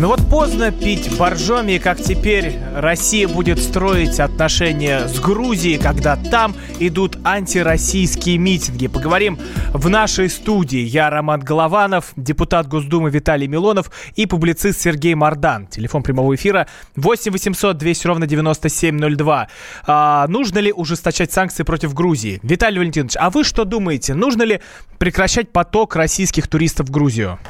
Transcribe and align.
Ну 0.00 0.06
вот 0.06 0.20
поздно 0.30 0.70
пить 0.70 1.18
боржоми, 1.18 1.78
как 1.78 2.00
теперь 2.00 2.54
Россия 2.72 3.26
будет 3.26 3.58
строить 3.58 4.20
отношения 4.20 5.08
с 5.08 5.18
Грузией, 5.18 5.76
когда 5.76 6.14
там 6.14 6.54
идут 6.78 7.18
антироссийские 7.24 8.38
митинги. 8.38 8.86
Поговорим 8.86 9.40
в 9.72 9.88
нашей 9.88 10.30
студии. 10.30 10.78
Я 10.78 11.10
Роман 11.10 11.40
Голованов, 11.40 12.12
депутат 12.14 12.68
Госдумы 12.68 13.10
Виталий 13.10 13.48
Милонов 13.48 13.90
и 14.14 14.26
публицист 14.26 14.80
Сергей 14.80 15.16
Мардан. 15.16 15.66
Телефон 15.66 16.04
прямого 16.04 16.32
эфира 16.36 16.68
8 16.94 17.32
800 17.32 17.76
200 17.76 18.06
ровно 18.06 18.28
9702. 18.28 19.48
А, 19.84 20.28
нужно 20.28 20.60
ли 20.60 20.72
ужесточать 20.72 21.32
санкции 21.32 21.64
против 21.64 21.92
Грузии? 21.92 22.38
Виталий 22.44 22.78
Валентинович, 22.78 23.16
а 23.18 23.30
вы 23.30 23.42
что 23.42 23.64
думаете? 23.64 24.14
Нужно 24.14 24.44
ли 24.44 24.60
прекращать 24.98 25.50
поток 25.50 25.96
российских 25.96 26.46
туристов 26.46 26.86
в 26.86 26.92
Грузию? 26.92 27.40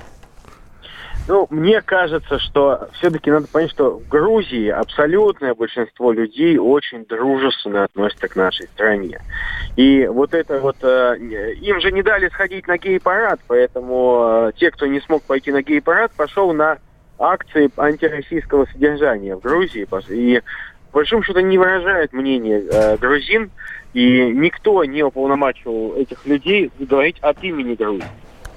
Ну, 1.29 1.47
мне 1.51 1.83
кажется, 1.83 2.39
что 2.39 2.89
все-таки 2.95 3.31
надо 3.31 3.47
понять, 3.49 3.71
что 3.71 3.99
в 3.99 4.09
Грузии 4.09 4.69
абсолютное 4.71 5.55
большинство 5.55 6.11
людей 6.11 6.57
очень 6.57 7.05
дружественно 7.05 7.85
относятся 7.85 8.29
к 8.29 8.37
нашей 8.37 8.67
стране. 8.69 9.21
И 9.77 10.07
вот 10.07 10.33
это 10.33 10.59
вот... 10.59 10.77
Э, 10.83 11.17
им 11.19 11.81
же 11.83 11.93
не 11.93 12.03
дали 12.03 12.29
сходить 12.31 12.67
на 12.67 12.79
гей-парад, 12.79 13.41
поэтому 13.47 14.49
э, 14.49 14.53
те, 14.57 14.71
кто 14.71 14.87
не 14.87 15.01
смог 15.01 15.23
пойти 15.23 15.53
на 15.53 15.63
гей-парад, 15.63 16.13
пошел 16.13 16.55
на 16.55 16.79
акции 17.19 17.71
антироссийского 17.77 18.65
содержания 18.73 19.37
в 19.37 19.41
Грузии. 19.41 19.87
И 20.09 20.41
по 20.92 21.01
большому 21.01 21.23
счету 21.25 21.41
не 21.41 21.59
выражает 21.59 22.15
мнение 22.15 22.65
э, 22.73 22.97
грузин, 22.97 23.51
и 23.92 24.33
никто 24.33 24.83
не 24.85 25.03
уполномачивал 25.03 25.95
этих 25.95 26.25
людей 26.25 26.70
говорить 26.79 27.19
от 27.20 27.45
имени 27.45 27.75
Грузии. 27.75 28.07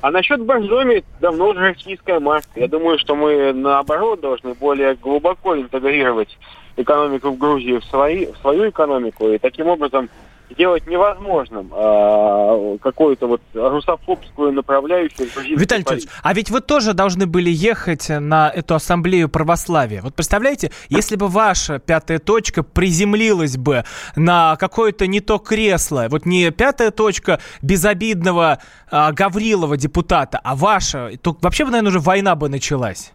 А 0.02 0.10
насчет 0.10 0.42
Боржоми 0.42 1.04
давно 1.20 1.50
уже 1.50 1.60
российская 1.60 2.20
маска. 2.20 2.60
Я 2.60 2.68
думаю, 2.68 2.98
что 2.98 3.16
мы 3.16 3.54
наоборот 3.54 4.20
должны 4.20 4.56
более 4.56 4.96
глубоко 4.96 5.56
интегрировать 5.56 6.38
экономику 6.76 7.30
в 7.30 7.38
Грузии 7.38 7.78
в, 7.78 7.86
свои, 7.86 8.26
в 8.26 8.38
свою 8.38 8.70
экономику 8.70 9.30
и 9.30 9.38
таким 9.38 9.68
образом 9.68 10.10
сделать 10.54 10.88
невозможным 10.88 11.72
э, 11.74 12.78
какую-то 12.82 13.28
вот 13.28 13.42
русофобскую 13.54 14.52
направляющую. 14.52 15.28
Виталий 15.58 15.82
Анатольевич, 15.82 16.10
а 16.24 16.34
ведь 16.34 16.50
вы 16.50 16.62
тоже 16.62 16.94
должны 16.94 17.26
были 17.26 17.50
ехать 17.50 18.10
на 18.10 18.50
эту 18.50 18.76
ассамблею 18.76 19.30
православия. 19.30 20.02
Вот 20.02 20.16
представляете, 20.16 20.72
если 20.90 21.16
бы 21.16 21.28
ваша 21.28 21.80
пятая 21.80 22.20
точка 22.20 22.64
приземлилась 22.64 23.58
бы 23.58 23.84
на 24.16 24.56
какое-то 24.58 25.08
не 25.08 25.20
то 25.20 25.38
кресло, 25.38 26.08
вот 26.10 26.26
не 26.26 26.52
пятая 26.52 26.92
точка 26.92 27.40
безобидного 27.62 28.60
э, 28.92 29.12
Гаврилова 29.12 29.78
депутата, 29.78 30.40
а 30.44 30.56
ваша, 30.56 31.12
то 31.22 31.36
вообще 31.42 31.66
бы, 31.66 31.72
наверное, 31.72 31.90
уже 31.90 32.00
война 32.00 32.36
бы 32.36 32.50
началась. 32.50 33.14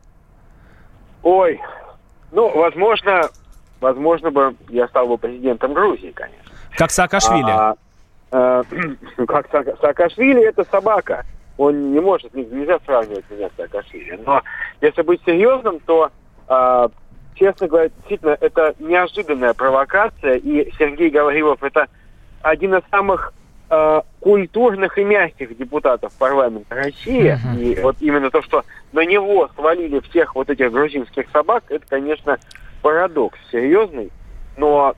Ой, 1.22 1.60
ну, 2.32 2.56
возможно, 2.56 3.28
возможно 3.80 4.30
бы 4.30 4.54
я 4.68 4.86
стал 4.88 5.08
бы 5.08 5.18
президентом 5.18 5.74
Грузии, 5.74 6.12
конечно. 6.12 6.45
Как 6.76 6.90
Саакашвили. 6.90 7.50
А, 7.50 7.74
а, 8.30 8.62
ну, 9.16 9.26
как 9.26 9.48
Саакашвили 9.50 10.42
это 10.46 10.64
собака. 10.70 11.24
Он 11.58 11.92
не 11.92 12.00
может, 12.00 12.34
нельзя 12.34 12.78
сравнивать 12.84 13.24
меня 13.30 13.48
с 13.48 13.56
Саакашвили. 13.56 14.20
Но 14.24 14.42
если 14.80 15.02
быть 15.02 15.20
серьезным, 15.24 15.80
то, 15.80 16.10
а, 16.48 16.90
честно 17.34 17.66
говоря, 17.68 17.88
действительно, 17.88 18.36
это 18.40 18.74
неожиданная 18.78 19.54
провокация. 19.54 20.34
И 20.36 20.70
Сергей 20.78 21.10
Гаврилов 21.10 21.62
это 21.62 21.88
один 22.42 22.74
из 22.74 22.82
самых 22.90 23.32
э, 23.70 24.00
культурных 24.20 24.98
и 24.98 25.04
мягких 25.04 25.56
депутатов 25.56 26.12
парламента 26.18 26.74
России. 26.74 27.34
Uh-huh. 27.34 27.60
И 27.60 27.80
вот 27.80 27.96
именно 28.00 28.30
то, 28.30 28.42
что 28.42 28.64
на 28.92 29.04
него 29.04 29.48
свалили 29.54 30.00
всех 30.00 30.34
вот 30.34 30.50
этих 30.50 30.70
грузинских 30.70 31.26
собак, 31.32 31.64
это, 31.68 31.84
конечно, 31.88 32.38
парадокс 32.82 33.38
серьезный. 33.50 34.10
Но 34.56 34.94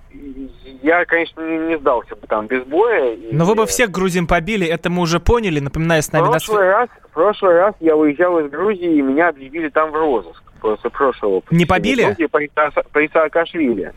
я, 0.83 1.05
конечно, 1.05 1.41
не, 1.41 1.59
не 1.67 1.79
сдался 1.79 2.15
бы 2.15 2.27
там 2.27 2.47
без 2.47 2.63
боя. 2.65 3.17
Но 3.33 3.45
вы 3.45 3.55
бы 3.55 3.67
всех 3.67 3.91
грузин 3.91 4.27
побили, 4.27 4.67
это 4.67 4.89
мы 4.89 5.03
уже 5.03 5.19
поняли, 5.19 5.59
напоминаю, 5.61 6.03
с 6.03 6.13
нами... 6.13 6.27
В 6.27 6.31
прошлый, 6.31 6.67
на... 6.67 6.73
раз, 6.73 6.89
в 7.11 7.15
прошлый 7.15 7.55
раз 7.55 7.75
я 7.81 7.97
уезжал 7.97 8.39
из 8.39 8.51
Грузии, 8.51 8.99
и 8.99 9.03
меня 9.03 9.29
объявили 9.29 9.69
там 9.69 9.91
в 9.91 9.95
розыск 9.95 10.43
после 10.61 10.91
прошлого. 10.91 11.43
Не 11.51 11.67
побили? 11.67 12.05
Грузии 12.05 12.27
при, 12.27 12.51
при 12.93 13.09
Саакашвили. 13.13 13.93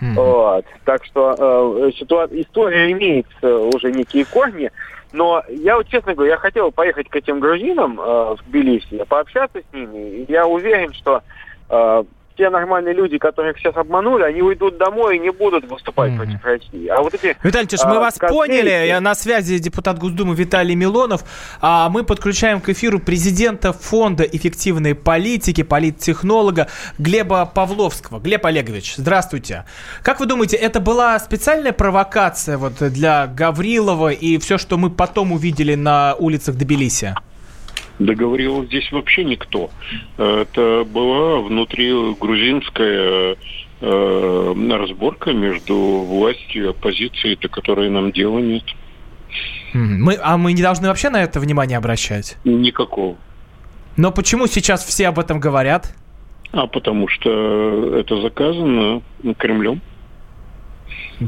Mm-hmm. 0.00 0.14
Вот. 0.14 0.64
Так 0.84 1.04
что 1.04 1.36
э, 1.38 1.92
ситуация, 1.92 2.40
история 2.40 2.90
имеет 2.92 3.26
уже 3.42 3.92
некие 3.92 4.24
корни. 4.24 4.70
Но 5.12 5.42
я 5.48 5.76
вот 5.76 5.88
честно 5.88 6.14
говорю, 6.14 6.32
я 6.32 6.38
хотел 6.38 6.72
поехать 6.72 7.08
к 7.08 7.16
этим 7.16 7.38
грузинам 7.38 8.00
э, 8.00 8.02
в 8.02 8.38
Тбилиси, 8.46 9.04
пообщаться 9.08 9.60
с 9.60 9.74
ними. 9.74 10.22
И 10.22 10.32
я 10.32 10.46
уверен, 10.46 10.92
что 10.94 11.22
э, 11.68 12.04
те 12.36 12.50
нормальные 12.50 12.94
люди, 12.94 13.18
которых 13.18 13.58
сейчас 13.58 13.76
обманули, 13.76 14.24
они 14.24 14.42
уйдут 14.42 14.78
домой 14.78 15.16
и 15.16 15.18
не 15.18 15.30
будут 15.30 15.70
выступать 15.70 16.12
mm-hmm. 16.12 16.16
против 16.16 16.44
России. 16.44 16.86
А 16.88 17.00
вот 17.00 17.14
эти... 17.14 17.36
Виталий 17.42 17.66
Ильич, 17.66 17.80
мы 17.84 17.96
а, 17.96 18.00
вас 18.00 18.14
котлейки... 18.14 18.34
поняли. 18.34 18.86
Я 18.86 19.00
на 19.00 19.14
связи 19.14 19.58
депутат 19.58 19.98
Госдумы 19.98 20.34
Виталий 20.34 20.74
Милонов. 20.74 21.24
А 21.60 21.88
мы 21.88 22.04
подключаем 22.04 22.60
к 22.60 22.68
эфиру 22.68 22.98
президента 22.98 23.72
Фонда 23.72 24.24
эффективной 24.24 24.94
политики, 24.94 25.62
политтехнолога 25.62 26.68
Глеба 26.98 27.46
Павловского. 27.46 28.20
Глеб 28.20 28.44
Олегович, 28.46 28.96
здравствуйте. 28.96 29.64
Как 30.02 30.20
вы 30.20 30.26
думаете, 30.26 30.56
это 30.56 30.80
была 30.80 31.18
специальная 31.18 31.72
провокация 31.72 32.58
вот 32.58 32.74
для 32.78 33.26
Гаврилова 33.26 34.10
и 34.12 34.38
все, 34.38 34.58
что 34.58 34.78
мы 34.78 34.90
потом 34.90 35.32
увидели 35.32 35.74
на 35.74 36.14
улицах 36.18 36.56
Тбилиси? 36.56 37.14
Договорил 37.98 38.64
здесь 38.64 38.90
вообще 38.92 39.24
никто. 39.24 39.70
Это 40.16 40.84
была 40.84 41.40
внутри 41.40 41.92
грузинская 42.14 43.36
э, 43.80 44.54
разборка 44.70 45.32
между 45.32 45.76
властью 45.76 46.64
и 46.64 46.68
оппозицией, 46.68 47.36
до 47.36 47.48
которой 47.48 47.90
нам 47.90 48.12
дела 48.12 48.38
нет. 48.38 48.64
Мы, 49.74 50.18
а 50.22 50.36
мы 50.36 50.52
не 50.52 50.62
должны 50.62 50.88
вообще 50.88 51.08
на 51.08 51.22
это 51.22 51.40
внимание 51.40 51.78
обращать? 51.78 52.36
Никакого. 52.44 53.16
Но 53.96 54.10
почему 54.10 54.46
сейчас 54.46 54.84
все 54.84 55.08
об 55.08 55.18
этом 55.18 55.40
говорят? 55.40 55.94
А 56.52 56.66
потому 56.66 57.08
что 57.08 57.96
это 57.96 58.20
заказано 58.20 59.02
Кремлем. 59.38 59.80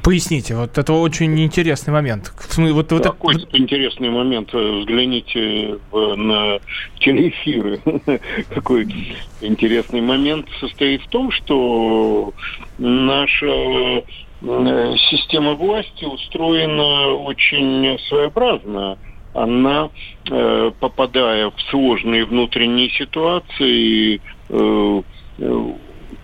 Поясните, 0.03 0.55
вот 0.55 0.79
это 0.79 0.93
очень 0.93 1.39
интересный 1.41 1.93
момент. 1.93 2.33
Вот, 2.57 2.93
вот 2.93 3.03
Какой 3.03 3.37
это... 3.37 3.59
интересный 3.59 4.11
момент. 4.11 4.53
Взгляните 4.53 5.79
в, 5.91 6.17
на 6.17 6.59
телеэфиры. 7.01 7.81
Какой 8.55 8.87
интересный 9.41 10.01
момент 10.01 10.49
состоит 10.61 11.03
в 11.03 11.09
том, 11.09 11.31
что 11.31 12.33
наша 12.79 13.47
э, 13.47 14.03
система 15.11 15.55
власти 15.55 16.05
устроена 16.05 17.15
очень 17.15 17.99
своеобразно. 18.09 18.99
Она, 19.35 19.91
э, 20.31 20.71
попадая 20.81 21.51
в 21.51 21.61
сложные 21.71 22.25
внутренние 22.25 22.89
ситуации, 22.91 24.21
э, 24.49 25.03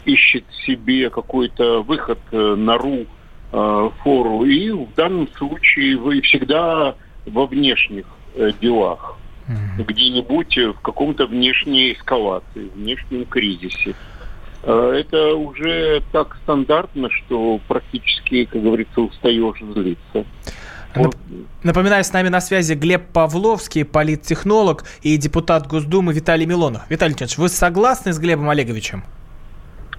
ищет 0.05 0.45
себе 0.65 1.11
какой-то 1.11 1.83
выход, 1.83 2.19
нору 2.31 3.01
Э, 3.01 3.20
фору. 3.51 4.45
И 4.45 4.71
в 4.71 4.95
данном 4.95 5.29
случае 5.37 5.97
вы 5.97 6.21
всегда 6.23 6.95
во 7.27 7.47
внешних 7.47 8.07
э, 8.35 8.51
делах. 8.61 9.17
Mm-hmm. 9.49 9.85
Где-нибудь 9.85 10.57
в 10.57 10.81
каком-то 10.81 11.27
внешней 11.27 11.93
эскалации, 11.93 12.71
внешнем 12.75 13.25
кризисе. 13.27 13.95
Э, 14.63 14.93
это 15.01 15.35
уже 15.35 16.03
так 16.13 16.37
стандартно, 16.43 17.11
что 17.11 17.61
практически, 17.67 18.45
как 18.45 18.63
говорится, 18.63 19.01
устаешь 19.01 19.61
злиться. 19.75 20.25
Напоминаю, 21.63 22.03
с 22.03 22.13
нами 22.13 22.29
на 22.29 22.41
связи 22.41 22.75
Глеб 22.75 23.13
Павловский, 23.13 23.85
политтехнолог 23.85 24.85
и 25.03 25.17
депутат 25.17 25.69
Госдумы 25.69 26.13
Виталий 26.13 26.47
Милонов. 26.47 26.83
Виталий 26.89 27.15
Ильич, 27.17 27.39
вы 27.39 27.49
согласны 27.49 28.13
с 28.13 28.19
Глебом 28.19 28.51
Олеговичем? 28.51 29.05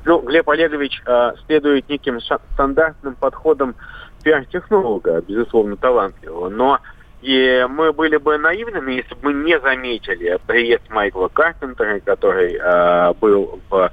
Ну, 0.06 0.20
Глеб 0.20 0.50
Олегович 0.50 1.02
э, 1.06 1.34
следует 1.46 1.88
неким 1.90 2.20
стандартным 2.22 3.16
подходам 3.16 3.76
пиар-технолога, 4.24 5.22
безусловно, 5.22 5.76
талантливого. 5.78 6.50
Но 6.50 6.80
и 7.22 7.68
мы 7.70 7.94
были 7.94 8.18
бы 8.18 8.38
наивными, 8.38 8.94
если 8.94 9.14
бы 9.14 9.32
мы 9.32 9.44
не 9.46 9.60
заметили 9.60 10.40
приезд 10.48 10.90
Майкла 10.90 11.28
Карпентера, 11.28 12.00
который 12.00 12.58
э, 12.60 13.14
был 13.22 13.60
в 13.70 13.92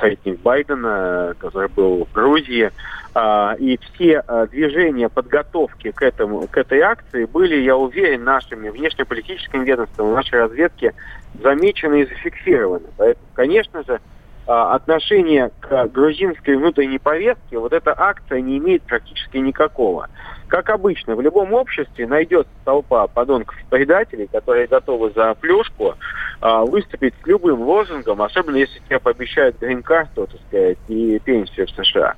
советник 0.00 0.40
Байдена, 0.40 1.34
который 1.40 1.68
был 1.68 2.04
в 2.04 2.12
Грузии. 2.12 2.70
Э, 3.16 3.56
и 3.58 3.78
все 3.78 4.22
э, 4.26 4.46
движения 4.52 5.08
подготовки 5.08 5.90
к, 5.90 6.02
этому, 6.02 6.46
к 6.46 6.56
этой 6.56 6.80
акции 6.80 7.24
были, 7.24 7.56
я 7.56 7.76
уверен, 7.76 8.22
нашими 8.22 8.68
внешнеполитическими 8.68 9.64
ведомствами, 9.64 10.14
нашей 10.14 10.38
разведки 10.38 10.94
замечены 11.42 12.02
и 12.02 12.06
зафиксированы. 12.06 12.86
Поэтому, 12.96 13.26
конечно 13.34 13.82
же, 13.82 14.00
отношения 14.48 15.50
к 15.60 15.88
грузинской 15.88 16.56
внутренней 16.56 16.98
повестке 16.98 17.58
вот 17.58 17.74
эта 17.74 17.94
акция 17.96 18.40
не 18.40 18.56
имеет 18.56 18.82
практически 18.82 19.36
никакого. 19.36 20.08
Как 20.46 20.70
обычно, 20.70 21.14
в 21.14 21.20
любом 21.20 21.52
обществе 21.52 22.06
найдется 22.06 22.50
толпа 22.64 23.06
подонков-предателей, 23.06 24.26
которые 24.26 24.66
готовы 24.66 25.10
за 25.10 25.34
плюшку 25.34 25.94
а, 26.40 26.64
выступить 26.64 27.12
с 27.22 27.26
любым 27.26 27.60
лозунгом, 27.60 28.22
особенно 28.22 28.56
если 28.56 28.78
тебе 28.80 28.98
пообещают 28.98 29.58
грин-карту, 29.58 30.26
так 30.26 30.40
сказать, 30.48 30.78
и 30.88 31.18
пенсию 31.18 31.66
в 31.66 31.70
США. 31.70 32.14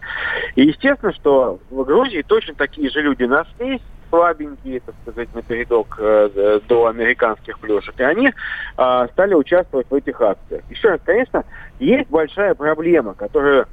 И 0.55 0.62
естественно, 0.62 1.12
что 1.12 1.59
в 1.71 1.82
Грузии 1.82 2.23
точно 2.23 2.55
такие 2.55 2.91
же 2.91 3.03
люди 3.03 3.25
нашлись, 3.25 3.82
слабенькие, 4.11 4.81
так 4.81 4.95
сказать, 5.03 5.29
напередок 5.35 5.97
э, 5.99 6.61
до 6.69 6.87
американских 6.87 7.59
плюшек. 7.59 7.99
И 7.99 8.03
они 8.03 8.29
э, 8.29 9.07
стали 9.12 9.35
участвовать 9.35 9.87
в 9.89 9.95
этих 9.95 10.21
акциях. 10.21 10.62
Еще 10.69 10.91
раз, 10.91 11.01
конечно, 11.05 11.45
есть 11.79 12.11
большая 12.11 12.55
проблема, 12.55 13.15
которая 13.15 13.67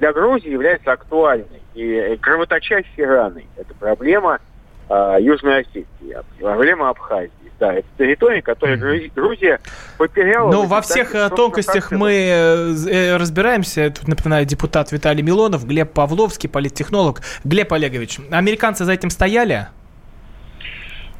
для 0.00 0.12
Грузии 0.12 0.50
является 0.50 0.92
актуальной 0.92 1.62
и 1.74 2.18
кровоточащей 2.20 3.04
раной. 3.04 3.46
Это 3.56 3.72
проблема 3.74 4.40
э, 4.88 5.16
Южной 5.20 5.60
Осетии, 5.60 6.16
проблема 6.38 6.90
Абхазии. 6.90 7.30
Да, 7.60 7.72
это 7.72 7.86
территория, 7.96 8.42
которую 8.42 9.10
Грузия 9.14 9.60
потеряла. 9.96 10.50
Но 10.50 10.64
во 10.64 10.80
всех 10.80 11.14
э, 11.14 11.30
тонкостях 11.30 11.92
мы 11.92 12.12
э, 12.12 12.74
э, 12.90 13.16
разбираемся. 13.16 13.90
Тут, 13.90 14.08
напоминаю, 14.08 14.44
депутат 14.44 14.90
Виталий 14.90 15.22
Милонов, 15.22 15.64
Глеб 15.64 15.92
Павловский, 15.92 16.48
политтехнолог. 16.48 17.20
Глеб 17.44 17.72
Олегович, 17.72 18.18
американцы 18.30 18.84
за 18.84 18.92
этим 18.92 19.10
стояли? 19.10 19.68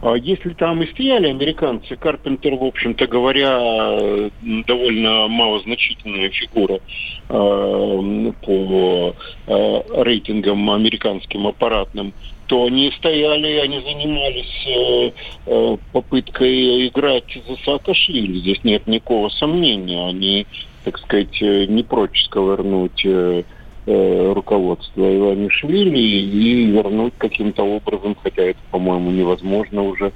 А 0.04 0.16
если 0.18 0.50
там 0.50 0.82
и 0.82 0.86
стояли 0.88 1.28
американцы, 1.28 1.96
Карпентер, 1.96 2.56
в 2.56 2.64
общем-то 2.64 3.06
говоря, 3.06 4.28
довольно 4.66 5.28
малозначительная 5.28 6.28
фигура 6.28 6.74
э, 6.74 8.32
по 8.42 9.14
э, 9.46 9.82
рейтингам 10.02 10.70
американским 10.70 11.46
аппаратным, 11.46 12.12
то 12.48 12.66
они 12.66 12.92
стояли, 12.98 13.56
они 13.56 13.80
занимались 13.80 14.66
э, 14.66 15.10
э, 15.46 15.76
попыткой 15.94 16.88
играть 16.88 17.38
за 17.48 17.56
Саакашвили. 17.64 18.40
Здесь 18.40 18.62
нет 18.62 18.86
никакого 18.86 19.30
сомнения. 19.30 20.06
Они, 20.06 20.46
так 20.84 20.98
сказать, 20.98 21.40
э, 21.40 21.64
не 21.64 21.82
прочь 21.82 22.24
сковырнуть 22.26 23.06
э, 23.86 24.32
руководство 24.32 25.02
Иванишвили 25.02 25.98
и 25.98 26.66
вернуть 26.66 27.14
каким-то 27.18 27.62
образом, 27.62 28.16
хотя 28.22 28.42
это, 28.42 28.60
по-моему, 28.70 29.10
невозможно 29.10 29.82
уже, 29.82 30.12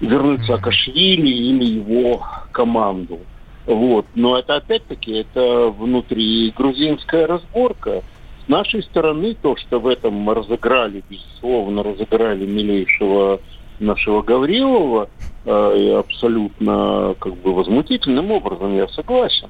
вернуть 0.00 0.44
Саакашвили 0.46 1.28
или 1.28 1.64
его 1.64 2.22
команду. 2.52 3.20
Вот. 3.66 4.06
Но 4.14 4.38
это 4.38 4.56
опять-таки 4.56 5.12
это 5.12 5.68
внутри 5.68 6.52
грузинская 6.56 7.26
разборка. 7.26 8.02
С 8.44 8.48
нашей 8.48 8.82
стороны 8.82 9.36
то, 9.40 9.56
что 9.56 9.78
в 9.78 9.86
этом 9.86 10.28
разыграли, 10.28 11.04
безусловно, 11.08 11.84
разыграли 11.84 12.44
милейшего 12.44 13.40
нашего 13.78 14.22
Гаврилова, 14.22 15.08
э, 15.44 15.96
абсолютно 15.96 17.14
как 17.20 17.36
бы 17.36 17.54
возмутительным 17.54 18.32
образом, 18.32 18.74
я 18.74 18.88
согласен 18.88 19.48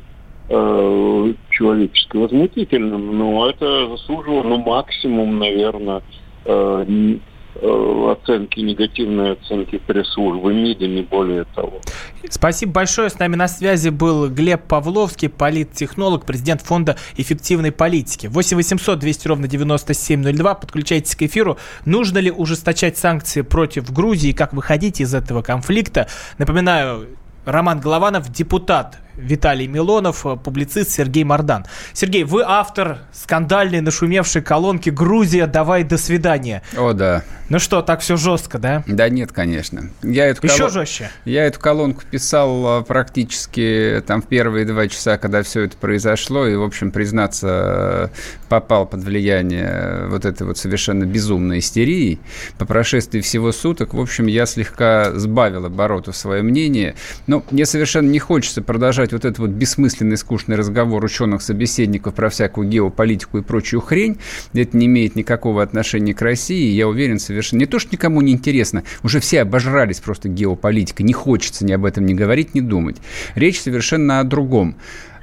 э, 0.48 1.34
человечески 1.50 2.16
возмутительным, 2.16 3.16
но 3.18 3.48
это 3.48 3.88
заслуживало, 3.88 4.42
ну, 4.42 4.58
максимум, 4.58 5.38
наверное, 5.38 6.02
э, 6.44 7.16
э, 7.54 8.12
оценки, 8.12 8.60
негативной 8.60 9.32
оценки 9.32 9.78
пресс-службы 9.78 10.52
МИДа, 10.52 10.86
не 10.86 11.02
более 11.02 11.44
того. 11.54 11.80
Спасибо 12.28 12.72
большое. 12.72 13.10
С 13.10 13.18
нами 13.18 13.36
на 13.36 13.48
связи 13.48 13.90
был 13.90 14.28
Глеб 14.28 14.66
Павловский, 14.66 15.28
политтехнолог, 15.28 16.24
президент 16.24 16.62
фонда 16.62 16.96
эффективной 17.16 17.72
политики. 17.72 18.26
8 18.26 18.56
800 18.56 18.98
200 18.98 19.28
ровно 19.28 19.48
9702. 19.48 20.54
Подключайтесь 20.54 21.14
к 21.14 21.22
эфиру. 21.22 21.58
Нужно 21.84 22.18
ли 22.18 22.30
ужесточать 22.30 22.96
санкции 22.96 23.42
против 23.42 23.92
Грузии? 23.92 24.32
Как 24.32 24.52
выходить 24.52 25.00
из 25.00 25.14
этого 25.14 25.42
конфликта? 25.42 26.08
Напоминаю, 26.38 27.08
Роман 27.44 27.80
Голованов, 27.80 28.30
депутат 28.30 29.01
Виталий 29.16 29.66
Милонов, 29.66 30.26
э, 30.26 30.36
публицист 30.36 30.90
Сергей 30.90 31.24
Мордан. 31.24 31.64
Сергей, 31.92 32.24
вы 32.24 32.42
автор 32.44 32.98
скандальной 33.12 33.80
нашумевшей 33.80 34.42
колонки 34.42 34.90
«Грузия, 34.90 35.46
давай 35.46 35.84
до 35.84 35.98
свидания». 35.98 36.62
О, 36.76 36.92
да. 36.92 37.22
Ну 37.48 37.58
что, 37.58 37.82
так 37.82 38.00
все 38.00 38.16
жестко, 38.16 38.58
да? 38.58 38.82
Да 38.86 39.10
нет, 39.10 39.32
конечно. 39.32 39.90
Я 40.02 40.26
эту 40.26 40.46
Еще 40.46 40.56
колон... 40.56 40.72
жестче? 40.72 41.10
Я 41.26 41.44
эту 41.44 41.60
колонку 41.60 42.02
писал 42.10 42.80
э, 42.80 42.84
практически 42.84 44.02
там 44.06 44.22
в 44.22 44.26
первые 44.26 44.64
два 44.64 44.88
часа, 44.88 45.18
когда 45.18 45.42
все 45.42 45.62
это 45.62 45.76
произошло, 45.76 46.46
и, 46.46 46.56
в 46.56 46.62
общем, 46.62 46.90
признаться, 46.90 48.10
попал 48.48 48.86
под 48.86 49.04
влияние 49.04 50.06
вот 50.08 50.24
этой 50.24 50.46
вот 50.46 50.56
совершенно 50.56 51.04
безумной 51.04 51.58
истерии. 51.58 52.20
По 52.56 52.64
прошествии 52.64 53.20
всего 53.20 53.52
суток, 53.52 53.92
в 53.92 54.00
общем, 54.00 54.28
я 54.28 54.46
слегка 54.46 55.12
сбавил 55.12 55.66
обороту 55.66 56.14
свое 56.14 56.42
мнение. 56.42 56.94
Но 57.26 57.44
мне 57.50 57.66
совершенно 57.66 58.08
не 58.08 58.18
хочется 58.18 58.62
продолжать 58.62 59.01
продолжать 59.02 59.12
вот 59.12 59.24
этот 59.24 59.38
вот 59.38 59.50
бессмысленный, 59.50 60.16
скучный 60.16 60.56
разговор 60.56 61.04
ученых-собеседников 61.04 62.14
про 62.14 62.28
всякую 62.28 62.68
геополитику 62.68 63.38
и 63.38 63.42
прочую 63.42 63.80
хрень. 63.80 64.18
Это 64.54 64.76
не 64.76 64.86
имеет 64.86 65.16
никакого 65.16 65.62
отношения 65.62 66.14
к 66.14 66.22
России. 66.22 66.72
Я 66.72 66.86
уверен 66.88 67.18
совершенно. 67.18 67.60
Не 67.60 67.66
то, 67.66 67.78
что 67.78 67.90
никому 67.92 68.20
не 68.20 68.32
интересно. 68.32 68.84
Уже 69.02 69.18
все 69.20 69.42
обожрались 69.42 70.00
просто 70.00 70.28
геополитикой. 70.28 71.04
Не 71.04 71.12
хочется 71.12 71.64
ни 71.64 71.72
об 71.72 71.84
этом 71.84 72.06
не 72.06 72.14
говорить, 72.14 72.54
не 72.54 72.60
думать. 72.60 72.96
Речь 73.34 73.60
совершенно 73.60 74.20
о 74.20 74.24
другом. 74.24 74.76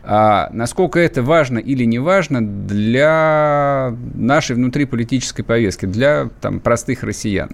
А 0.04 0.50
насколько 0.52 1.00
это 1.00 1.22
важно 1.22 1.60
или 1.60 1.86
не 1.86 2.00
важно 2.00 2.42
для 2.42 3.94
нашей 4.14 4.56
внутриполитической 4.56 5.44
повестки, 5.44 5.86
для 5.86 6.30
там, 6.42 6.60
простых 6.60 7.04
россиян. 7.04 7.52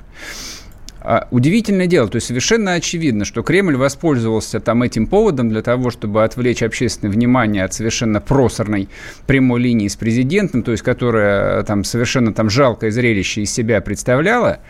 А, 1.07 1.27
удивительное 1.29 1.85
дело, 1.85 2.07
то 2.07 2.15
есть 2.15 2.25
совершенно 2.25 2.73
очевидно, 2.73 3.25
что 3.25 3.43
Кремль 3.43 3.75
воспользовался 3.75 4.59
там 4.59 4.81
этим 4.81 5.05
поводом 5.05 5.49
для 5.49 5.61
того, 5.61 5.91
чтобы 5.91 6.23
отвлечь 6.23 6.63
общественное 6.63 7.13
внимание 7.13 7.63
от 7.63 7.75
совершенно 7.75 8.21
просорной 8.21 8.89
прямой 9.27 9.61
линии 9.61 9.87
с 9.87 9.95
президентом, 9.95 10.63
то 10.63 10.71
есть 10.71 10.83
которая 10.83 11.61
там 11.61 11.83
совершенно 11.83 12.33
там 12.33 12.49
жалкое 12.49 12.89
зрелище 12.89 13.41
из 13.41 13.53
себя 13.53 13.81
представляла, 13.81 14.61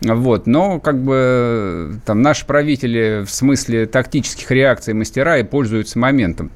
вот, 0.00 0.46
но 0.46 0.78
как 0.78 1.02
бы 1.02 2.00
там 2.06 2.22
наши 2.22 2.46
правители 2.46 3.24
в 3.26 3.30
смысле 3.30 3.86
тактических 3.86 4.48
реакций 4.52 4.94
мастера 4.94 5.38
и 5.38 5.42
пользуются 5.42 5.98
моментом. 5.98 6.52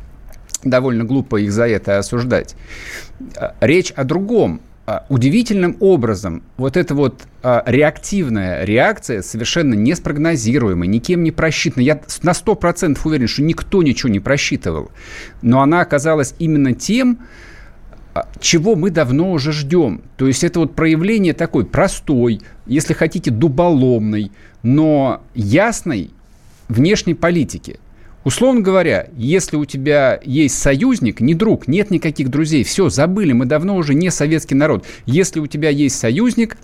Довольно 0.63 1.03
глупо 1.03 1.41
их 1.41 1.51
за 1.51 1.67
это 1.67 1.99
осуждать. 1.99 2.55
А, 3.37 3.55
речь 3.61 3.91
о 3.91 4.05
другом. 4.05 4.61
А, 4.87 5.07
удивительным 5.09 5.79
образом 5.81 6.43
вот 6.59 6.76
эта 6.76 6.95
вот 6.95 7.23
а, 7.43 7.62
реактивная 7.64 8.64
реакция 8.64 9.23
совершенно 9.23 9.73
неспрогнозируемая, 9.73 10.87
никем 10.87 11.23
не 11.23 11.31
просчитана. 11.31 11.83
Я 11.83 12.03
на 12.23 12.33
100% 12.33 12.99
уверен, 13.03 13.26
что 13.26 13.43
никто 13.43 13.83
ничего 13.83 14.11
не 14.11 14.21
просчитывал. 14.21 14.91
Но 15.41 15.62
она 15.62 15.81
оказалась 15.81 16.35
именно 16.38 16.75
тем, 16.75 17.21
а, 18.12 18.29
чего 18.41 18.76
мы 18.76 18.91
давно 18.91 19.33
уже 19.33 19.53
ждем. 19.53 20.03
То 20.19 20.26
есть 20.26 20.45
это 20.45 20.61
вот 20.61 20.75
проявление 20.75 21.33
такой 21.33 21.64
простой, 21.64 22.43
если 22.67 22.93
хотите, 22.93 23.31
дуболомной, 23.31 24.33
но 24.62 25.23
ясной 25.35 26.11
внешней 26.69 27.14
политики. 27.14 27.81
Условно 28.25 28.62
говоря, 28.62 29.09
если 29.16 29.57
у 29.57 29.66
тебя 29.66 30.19
есть 30.25 30.59
союзник, 30.59 31.21
не 31.21 31.35
друг, 31.35 31.69
нет 31.69 31.90
никаких 31.90 32.31
друзей, 32.31 32.64
все, 32.64 32.88
забыли, 32.88 33.33
мы 33.33 33.45
давно 33.45 33.76
уже 33.76 33.95
не 33.95 34.11
советский 34.11 34.54
народ. 34.54 34.87
Если 35.04 35.40
у 35.40 35.47
тебя 35.47 35.69
есть 35.69 35.99
союзник, 35.99 36.57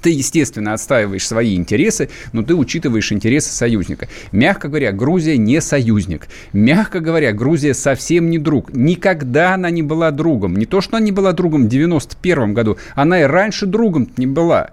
ты, 0.00 0.10
естественно, 0.10 0.72
отстаиваешь 0.72 1.26
свои 1.26 1.56
интересы, 1.56 2.10
но 2.32 2.42
ты 2.42 2.54
учитываешь 2.54 3.12
интересы 3.12 3.52
союзника. 3.52 4.08
Мягко 4.32 4.68
говоря, 4.68 4.92
Грузия 4.92 5.36
не 5.36 5.60
союзник. 5.60 6.28
Мягко 6.52 7.00
говоря, 7.00 7.32
Грузия 7.32 7.74
совсем 7.74 8.30
не 8.30 8.38
друг. 8.38 8.72
Никогда 8.72 9.54
она 9.54 9.70
не 9.70 9.82
была 9.82 10.10
другом. 10.10 10.56
Не 10.56 10.66
то, 10.66 10.80
что 10.80 10.96
она 10.96 11.04
не 11.04 11.12
была 11.12 11.32
другом 11.32 11.66
в 11.66 11.68
91 11.68 12.54
году, 12.54 12.76
она 12.94 13.20
и 13.20 13.24
раньше 13.24 13.66
другом 13.66 14.08
не 14.16 14.26
была. 14.26 14.70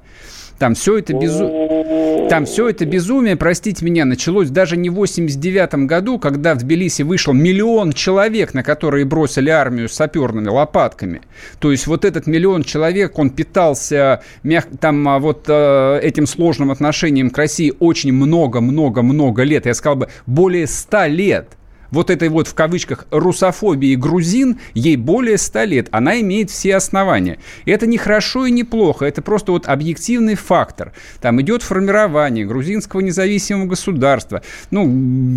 Там 0.62 0.76
все 0.76 1.00
это 1.00 1.16
безумие, 1.16 2.30
там 2.30 2.46
все 2.46 2.70
это 2.70 2.86
безумие, 2.86 3.36
простите 3.36 3.84
меня, 3.84 4.06
началось 4.06 4.52
даже 4.52 4.78
не 4.78 4.92
в 4.92 4.94
89 4.94 5.88
году, 5.88 6.20
когда 6.20 6.54
в 6.54 6.60
Тбилиси 6.60 7.02
вышел 7.02 7.34
миллион 7.34 7.94
человек, 7.94 8.54
на 8.54 8.62
которые 8.62 9.06
бросили 9.06 9.50
армию 9.50 9.90
с 9.90 9.94
саперными 9.94 10.50
лопатками. 10.50 11.22
То 11.60 11.72
есть 11.72 11.88
вот 11.88 12.06
этот 12.06 12.28
миллион 12.28 12.62
человек, 12.62 13.18
он 13.18 13.32
питался 13.32 14.22
мяг... 14.44 14.68
там 14.80 15.10
а, 15.10 15.18
вот 15.18 15.46
э, 15.48 16.00
этим 16.04 16.28
сложным 16.28 16.70
отношением 16.70 17.32
к 17.32 17.38
России 17.40 17.74
очень 17.80 18.14
много-много-много 18.14 19.42
лет. 19.42 19.66
Я 19.66 19.74
сказал 19.74 19.96
бы, 19.96 20.10
более 20.28 20.68
ста 20.68 21.08
лет. 21.08 21.58
Вот 21.92 22.10
этой 22.10 22.30
вот 22.30 22.48
в 22.48 22.54
кавычках 22.54 23.06
русофобии 23.12 23.96
грузин, 23.96 24.60
ей 24.74 24.96
более 24.96 25.38
100 25.38 25.64
лет. 25.66 25.88
Она 25.92 26.20
имеет 26.22 26.50
все 26.50 26.76
основания. 26.76 27.38
Это 27.66 27.86
не 27.86 27.98
хорошо 27.98 28.46
и 28.46 28.52
не 28.52 28.64
плохо, 28.64 29.06
это 29.06 29.22
просто 29.22 29.52
вот 29.52 29.68
объективный 29.68 30.36
фактор. 30.36 30.94
Там 31.22 31.42
идет 31.42 31.64
формирование 31.64 32.46
грузинского 32.46 33.02
независимого 33.02 33.68
государства. 33.68 34.42
Ну, 34.72 34.86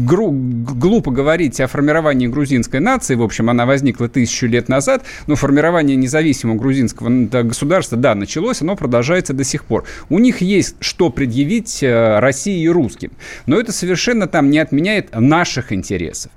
гру- 0.07 0.33
глупо 0.33 1.11
говорить 1.11 1.61
о 1.61 1.67
формировании 1.67 2.27
грузинской 2.27 2.81
нации, 2.81 3.15
в 3.17 3.23
общем, 3.23 3.51
она 3.51 3.67
возникла 3.67 4.09
тысячу 4.09 4.47
лет 4.47 4.69
назад, 4.69 5.05
но 5.27 5.35
формирование 5.35 5.97
независимого 5.97 6.57
грузинского 6.57 7.09
государства, 7.43 7.99
да, 7.99 8.15
началось, 8.15 8.63
оно 8.63 8.77
продолжается 8.77 9.33
до 9.33 9.45
сих 9.45 9.65
пор. 9.65 9.85
У 10.09 10.19
них 10.19 10.41
есть 10.41 10.77
что 10.81 11.11
предъявить 11.11 11.83
э, 11.83 12.19
России 12.21 12.63
и 12.63 12.69
русским, 12.69 13.13
но 13.47 13.59
это 13.59 13.73
совершенно 13.73 14.27
там 14.27 14.51
не 14.51 14.59
отменяет 14.59 15.11
наших 15.15 15.73
интересов. 15.73 16.31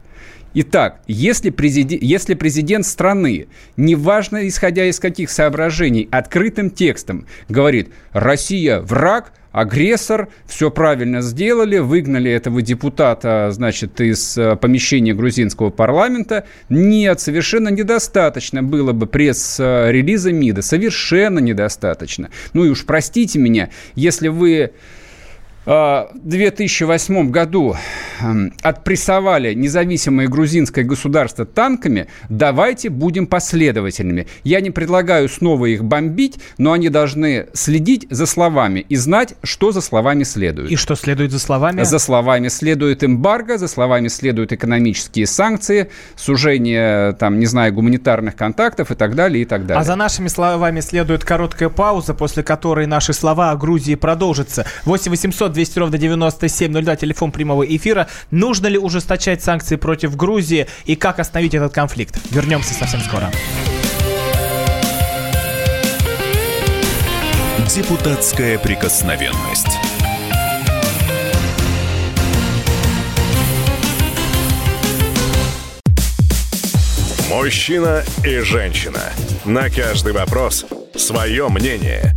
Итак, 0.60 1.02
если 1.06 1.52
президент, 1.52 2.02
если 2.02 2.34
президент 2.34 2.84
страны, 2.84 3.46
неважно 3.76 4.48
исходя 4.48 4.86
из 4.86 5.00
каких 5.00 5.30
соображений, 5.30 6.08
открытым 6.10 6.72
текстом 6.72 7.28
говорит 7.48 7.90
«Россия 8.12 8.80
враг», 8.80 9.34
агрессор, 9.52 10.30
все 10.48 10.72
правильно 10.72 11.22
сделали, 11.22 11.78
выгнали 11.78 12.32
этого 12.32 12.64
депутата, 12.64 13.50
значит, 13.52 14.02
из 14.02 14.36
э, 14.36 14.56
помещения 14.56 15.14
грузинского 15.14 15.70
парламента. 15.70 16.46
Нет, 16.70 17.20
совершенно 17.20 17.70
недостаточно 17.70 18.64
было 18.64 18.94
бы 18.94 19.06
пресс-релиза 19.06 20.32
МИДа, 20.32 20.64
совершенно 20.64 21.38
недостаточно. 21.38 22.32
Ну 22.54 22.66
и 22.66 22.70
уж 22.70 22.84
простите 22.86 23.38
меня, 23.38 23.70
если 23.94 24.28
вы 24.28 24.72
2008 25.68 27.30
году 27.30 27.76
эм, 28.22 28.54
отпрессовали 28.62 29.54
независимое 29.54 30.30
грузинское 30.30 30.86
государство 30.86 31.46
танками, 31.46 32.08
давайте 32.30 32.90
будем 32.90 33.28
последовательными. 33.28 34.28
Я 34.46 34.62
не 34.62 34.72
предлагаю 34.72 35.28
снова 35.28 35.66
их 35.66 35.84
бомбить, 35.84 36.38
но 36.58 36.72
они 36.72 36.88
должны 36.88 37.48
следить 37.52 38.08
за 38.10 38.28
словами 38.28 38.86
и 38.88 38.96
знать, 38.96 39.34
что 39.44 39.74
за 39.74 39.82
словами 39.82 40.24
следует. 40.24 40.72
И 40.72 40.78
что 40.78 40.96
следует 40.96 41.32
за 41.32 41.40
словами? 41.40 41.84
За 41.84 42.00
словами 42.00 42.48
следует 42.48 43.04
эмбарго, 43.04 43.58
за 43.58 43.68
словами 43.68 44.08
следуют 44.08 44.54
экономические 44.54 45.28
санкции, 45.28 45.90
сужение, 46.16 47.12
там, 47.14 47.40
не 47.40 47.46
знаю, 47.46 47.74
гуманитарных 47.74 48.38
контактов 48.38 48.92
и 48.92 48.96
так 48.96 49.16
далее, 49.16 49.42
и 49.42 49.46
так 49.46 49.66
далее. 49.66 49.82
А 49.82 49.84
за 49.84 49.98
нашими 49.98 50.30
словами 50.30 50.80
следует 50.80 51.26
короткая 51.26 51.68
пауза, 51.68 52.14
после 52.14 52.42
которой 52.42 52.86
наши 52.86 53.12
слова 53.12 53.52
о 53.52 53.58
Грузии 53.58 53.96
продолжатся. 53.96 54.66
8 54.86 55.12
800 55.12 55.57
200 55.58 55.80
ровно 55.80 55.98
9702, 55.98 56.96
телефон 56.98 57.32
прямого 57.32 57.64
эфира. 57.64 58.08
Нужно 58.30 58.68
ли 58.68 58.78
ужесточать 58.78 59.44
санкции 59.44 59.76
против 59.76 60.16
Грузии 60.16 60.68
и 60.86 60.96
как 60.96 61.18
остановить 61.18 61.56
этот 61.56 61.74
конфликт? 61.74 62.16
Вернемся 62.30 62.76
совсем 62.76 63.00
скоро. 63.02 63.32
Депутатская 67.76 68.60
прикосновенность. 68.60 69.68
Мужчина 77.32 78.04
и 78.24 78.40
женщина. 78.42 79.02
На 79.44 79.72
каждый 79.72 80.14
вопрос 80.14 80.68
свое 80.96 81.50
мнение. 81.50 82.17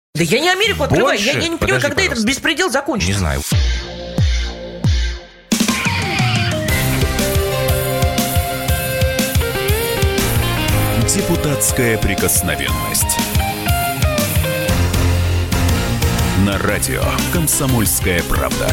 Да 0.13 0.23
я 0.23 0.39
не 0.39 0.49
Америку 0.49 0.83
открываю. 0.83 1.17
Больше? 1.17 1.25
Я, 1.27 1.39
я 1.39 1.47
не 1.47 1.55
понимаю, 1.57 1.59
Подожди, 1.59 1.81
когда 1.87 2.01
этот 2.01 2.09
пожалуйста. 2.09 2.27
беспредел 2.27 2.69
закончится. 2.69 3.11
Не 3.13 3.17
знаю. 3.17 3.41
Депутатская 11.07 11.97
прикосновенность. 11.97 13.17
На 16.45 16.57
радио 16.57 17.03
«Комсомольская 17.33 18.21
правда». 18.23 18.67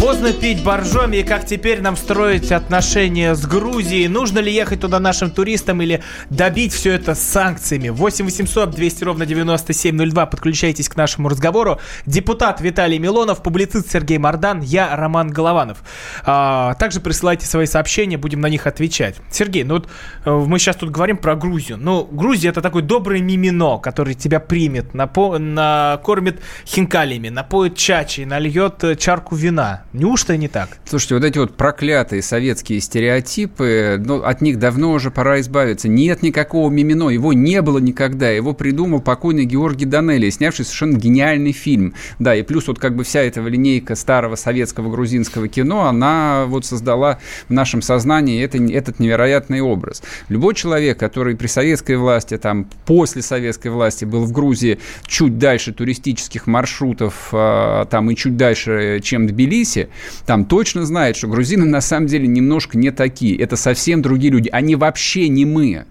Поздно 0.00 0.32
пить 0.32 0.62
боржоми, 0.62 1.16
и 1.16 1.22
как 1.24 1.44
теперь 1.44 1.80
нам 1.80 1.96
строить 1.96 2.52
отношения 2.52 3.34
с 3.34 3.44
Грузией? 3.44 4.06
Нужно 4.06 4.38
ли 4.38 4.52
ехать 4.52 4.80
туда 4.80 5.00
нашим 5.00 5.28
туристам 5.28 5.82
или 5.82 6.04
добить 6.30 6.72
все 6.72 6.92
это 6.92 7.16
санкциями? 7.16 7.88
8 7.88 8.24
800 8.24 8.70
200 8.70 9.04
ровно 9.04 9.26
9702. 9.26 10.26
Подключайтесь 10.26 10.88
к 10.88 10.94
нашему 10.96 11.28
разговору. 11.28 11.80
Депутат 12.06 12.60
Виталий 12.60 12.98
Милонов, 12.98 13.42
публицист 13.42 13.90
Сергей 13.90 14.18
Мордан, 14.18 14.60
я 14.60 14.94
Роман 14.94 15.30
Голованов. 15.30 15.78
А, 16.24 16.74
также 16.74 17.00
присылайте 17.00 17.46
свои 17.46 17.66
сообщения, 17.66 18.16
будем 18.16 18.40
на 18.40 18.48
них 18.48 18.68
отвечать. 18.68 19.16
Сергей, 19.32 19.64
ну 19.64 19.74
вот 19.74 19.88
э, 20.24 20.30
мы 20.30 20.60
сейчас 20.60 20.76
тут 20.76 20.90
говорим 20.90 21.16
про 21.16 21.34
Грузию. 21.34 21.76
Ну, 21.76 22.04
Грузия 22.04 22.50
это 22.50 22.62
такой 22.62 22.82
добрый 22.82 23.20
мимино, 23.20 23.78
который 23.78 24.14
тебя 24.14 24.38
примет, 24.38 24.94
напо- 24.94 25.38
накормит 25.38 26.40
хинкалями, 26.66 27.30
напоит 27.30 27.76
чачей, 27.76 28.26
нальет 28.26 28.84
э, 28.84 28.94
чарку 28.94 29.34
вина. 29.34 29.82
Неужто 29.94 30.36
не 30.36 30.48
так? 30.48 30.68
Слушайте, 30.84 31.14
вот 31.14 31.24
эти 31.24 31.38
вот 31.38 31.56
проклятые 31.56 32.20
советские 32.20 32.80
стереотипы, 32.80 33.96
ну, 33.98 34.22
от 34.22 34.42
них 34.42 34.58
давно 34.58 34.92
уже 34.92 35.10
пора 35.10 35.40
избавиться. 35.40 35.88
Нет 35.88 36.22
никакого 36.22 36.68
мимино, 36.70 37.08
его 37.08 37.32
не 37.32 37.62
было 37.62 37.78
никогда. 37.78 38.28
Его 38.28 38.52
придумал 38.52 39.00
покойный 39.00 39.46
Георгий 39.46 39.86
Данелли, 39.86 40.28
снявший 40.28 40.66
совершенно 40.66 40.98
гениальный 40.98 41.52
фильм. 41.52 41.94
Да, 42.18 42.34
и 42.34 42.42
плюс 42.42 42.68
вот 42.68 42.78
как 42.78 42.96
бы 42.96 43.04
вся 43.04 43.22
эта 43.22 43.40
линейка 43.40 43.94
старого 43.94 44.34
советского 44.36 44.90
грузинского 44.90 45.48
кино, 45.48 45.86
она 45.86 46.44
вот 46.46 46.66
создала 46.66 47.18
в 47.48 47.52
нашем 47.52 47.80
сознании 47.80 48.42
это, 48.42 48.58
этот 48.58 48.98
невероятный 48.98 49.62
образ. 49.62 50.02
Любой 50.28 50.54
человек, 50.54 50.98
который 50.98 51.34
при 51.34 51.46
советской 51.46 51.96
власти, 51.96 52.36
там, 52.36 52.68
после 52.84 53.22
советской 53.22 53.68
власти 53.68 54.04
был 54.04 54.26
в 54.26 54.32
Грузии 54.32 54.80
чуть 55.06 55.38
дальше 55.38 55.72
туристических 55.72 56.46
маршрутов, 56.46 57.30
а, 57.32 57.86
там, 57.86 58.10
и 58.10 58.16
чуть 58.16 58.36
дальше, 58.36 59.00
чем 59.02 59.26
Тбилиси, 59.26 59.77
там 60.26 60.44
точно 60.44 60.84
знает, 60.84 61.16
что 61.16 61.28
грузины 61.28 61.64
на 61.64 61.80
самом 61.80 62.06
деле 62.06 62.26
немножко 62.26 62.76
не 62.76 62.90
такие. 62.90 63.38
Это 63.38 63.56
совсем 63.56 64.02
другие 64.02 64.32
люди. 64.32 64.48
Они 64.50 64.76
вообще 64.76 65.28
не 65.28 65.44
мы. 65.44 65.84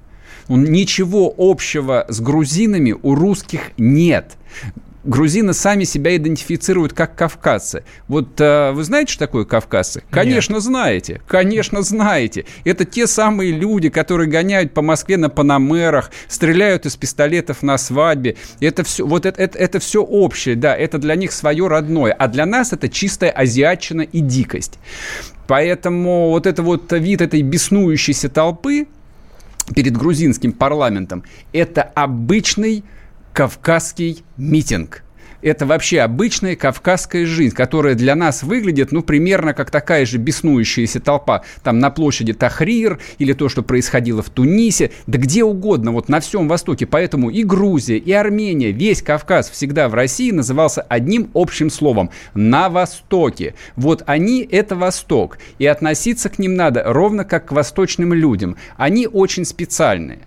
Ничего 0.50 1.34
общего 1.38 2.06
с 2.08 2.20
грузинами 2.20 2.96
у 3.02 3.16
русских 3.16 3.72
нет. 3.78 4.38
Грузины 5.08 5.54
сами 5.54 5.86
себя 5.86 6.18
идентифицируют 6.18 6.92
как 6.92 7.16
кавказцы. 7.16 7.86
Вот 8.10 8.42
э, 8.42 8.72
вы 8.74 8.84
знаете, 8.84 9.14
что 9.14 9.26
такое 9.26 9.46
кавказцы? 9.46 10.04
Конечно, 10.10 10.60
знаете. 10.60 11.22
Конечно, 11.28 11.82
знаете. 11.82 12.46
Это 12.66 12.84
те 12.84 13.08
самые 13.08 13.54
люди, 13.54 13.88
которые 13.88 14.30
гоняют 14.30 14.74
по 14.74 14.82
Москве 14.82 15.16
на 15.16 15.30
панамерах, 15.30 16.12
стреляют 16.28 16.86
из 16.86 16.98
пистолетов 16.98 17.64
на 17.64 17.78
свадьбе. 17.78 18.36
Это 18.60 18.84
все, 18.84 19.08
вот 19.08 19.26
это, 19.26 19.42
это, 19.42 19.58
это 19.58 19.80
все 19.80 20.04
общее, 20.04 20.58
да, 20.58 20.76
это 20.76 20.98
для 20.98 21.16
них 21.16 21.32
свое 21.32 21.70
родное. 21.70 22.12
А 22.12 22.28
для 22.28 22.46
нас 22.46 22.74
это 22.74 22.90
чистая 22.90 23.32
азиатчина 23.32 24.02
и 24.02 24.20
дикость. 24.20 24.78
Поэтому 25.48 26.32
вот 26.32 26.46
это 26.46 26.62
вот 26.64 26.92
вид 26.92 27.22
этой 27.22 27.44
беснующейся 27.44 28.28
толпы 28.28 28.88
перед 29.74 29.96
грузинским 29.96 30.52
парламентом– 30.52 31.24
это 31.54 31.82
обычный 31.82 32.84
кавказский 33.38 34.24
митинг. 34.36 35.04
Это 35.44 35.68
вообще 35.68 36.00
обычная 36.00 36.56
кавказская 36.56 37.28
жизнь, 37.28 37.54
которая 37.54 37.94
для 37.94 38.16
нас 38.16 38.42
выглядит, 38.42 38.92
ну, 38.92 39.04
примерно 39.04 39.54
как 39.54 39.70
такая 39.70 40.08
же 40.08 40.18
беснующаяся 40.18 41.00
толпа 41.00 41.44
там 41.62 41.78
на 41.78 41.92
площади 41.92 42.34
Тахрир 42.34 42.98
или 43.20 43.34
то, 43.34 43.48
что 43.48 43.62
происходило 43.62 44.24
в 44.24 44.32
Тунисе, 44.32 44.90
да 45.06 45.20
где 45.20 45.44
угодно, 45.44 45.92
вот 45.92 46.10
на 46.10 46.20
всем 46.20 46.48
Востоке. 46.48 46.88
Поэтому 46.88 47.30
и 47.30 47.44
Грузия, 47.44 48.00
и 48.00 48.12
Армения, 48.12 48.72
весь 48.72 49.04
Кавказ 49.04 49.52
всегда 49.52 49.88
в 49.88 49.94
России 49.94 50.32
назывался 50.32 50.82
одним 50.82 51.30
общим 51.36 51.70
словом– 51.70 52.10
на 52.34 52.70
Востоке. 52.70 53.54
Вот 53.76 54.02
они– 54.08 54.42
это 54.52 54.76
Восток, 54.76 55.38
и 55.60 55.68
относиться 55.68 56.30
к 56.30 56.40
ним 56.40 56.56
надо 56.56 56.86
ровно 56.88 57.24
как 57.24 57.50
к 57.50 57.52
восточным 57.52 58.16
людям. 58.16 58.58
Они 58.78 59.06
очень 59.06 59.46
специальные. 59.46 60.22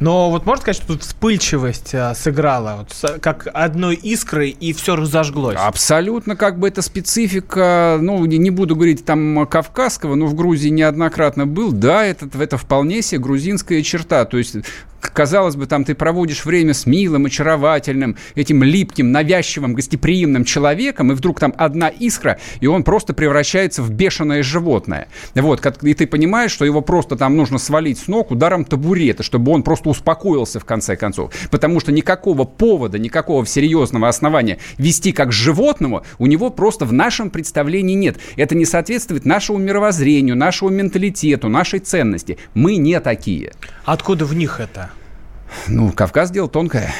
Но 0.00 0.30
вот 0.30 0.46
можно 0.46 0.62
сказать, 0.62 0.76
что 0.82 0.94
тут 0.94 1.02
вспыльчивость 1.02 1.94
а, 1.94 2.14
сыграла, 2.14 2.78
вот, 2.78 3.20
как 3.20 3.46
одной 3.52 3.94
искры, 3.94 4.48
и 4.48 4.72
все 4.72 4.96
разожглось? 4.96 5.56
Абсолютно, 5.58 6.34
как 6.34 6.58
бы 6.58 6.68
это 6.68 6.82
специфика, 6.82 7.98
ну, 8.00 8.24
не, 8.24 8.38
не 8.38 8.50
буду 8.50 8.74
говорить 8.74 9.04
там 9.04 9.46
кавказского, 9.46 10.14
но 10.14 10.26
в 10.26 10.34
Грузии 10.34 10.70
неоднократно 10.70 11.46
был, 11.46 11.72
да, 11.72 12.04
это, 12.04 12.28
это 12.38 12.56
вполне 12.56 13.02
себе 13.02 13.20
грузинская 13.20 13.82
черта, 13.82 14.24
то 14.24 14.38
есть 14.38 14.56
казалось 15.10 15.56
бы, 15.56 15.66
там 15.66 15.84
ты 15.84 15.94
проводишь 15.94 16.44
время 16.44 16.74
с 16.74 16.86
милым, 16.86 17.26
очаровательным, 17.26 18.16
этим 18.34 18.62
липким, 18.62 19.12
навязчивым, 19.12 19.74
гостеприимным 19.74 20.44
человеком, 20.44 21.12
и 21.12 21.14
вдруг 21.14 21.40
там 21.40 21.54
одна 21.56 21.88
искра, 21.88 22.38
и 22.60 22.66
он 22.66 22.84
просто 22.84 23.14
превращается 23.14 23.82
в 23.82 23.90
бешеное 23.90 24.42
животное. 24.42 25.08
Вот, 25.34 25.64
и 25.82 25.94
ты 25.94 26.06
понимаешь, 26.06 26.52
что 26.52 26.64
его 26.64 26.80
просто 26.80 27.16
там 27.16 27.36
нужно 27.36 27.58
свалить 27.58 27.98
с 27.98 28.08
ног 28.08 28.30
ударом 28.30 28.64
табурета, 28.64 29.22
чтобы 29.22 29.52
он 29.52 29.62
просто 29.62 29.90
успокоился 29.90 30.60
в 30.60 30.64
конце 30.64 30.96
концов. 30.96 31.32
Потому 31.50 31.80
что 31.80 31.92
никакого 31.92 32.44
повода, 32.44 32.98
никакого 32.98 33.46
серьезного 33.46 34.08
основания 34.08 34.58
вести 34.78 35.12
как 35.12 35.32
животному 35.32 36.04
у 36.18 36.26
него 36.26 36.50
просто 36.50 36.84
в 36.84 36.92
нашем 36.92 37.30
представлении 37.30 37.94
нет. 37.94 38.18
Это 38.36 38.54
не 38.54 38.64
соответствует 38.64 39.24
нашему 39.24 39.58
мировоззрению, 39.58 40.36
нашему 40.36 40.70
менталитету, 40.70 41.48
нашей 41.48 41.80
ценности. 41.80 42.38
Мы 42.54 42.76
не 42.76 43.00
такие. 43.00 43.52
Откуда 43.84 44.24
в 44.24 44.34
них 44.34 44.60
это? 44.60 44.91
Ну, 45.68 45.92
Кавказ 45.92 46.30
дело 46.30 46.48
тонкое. 46.48 46.92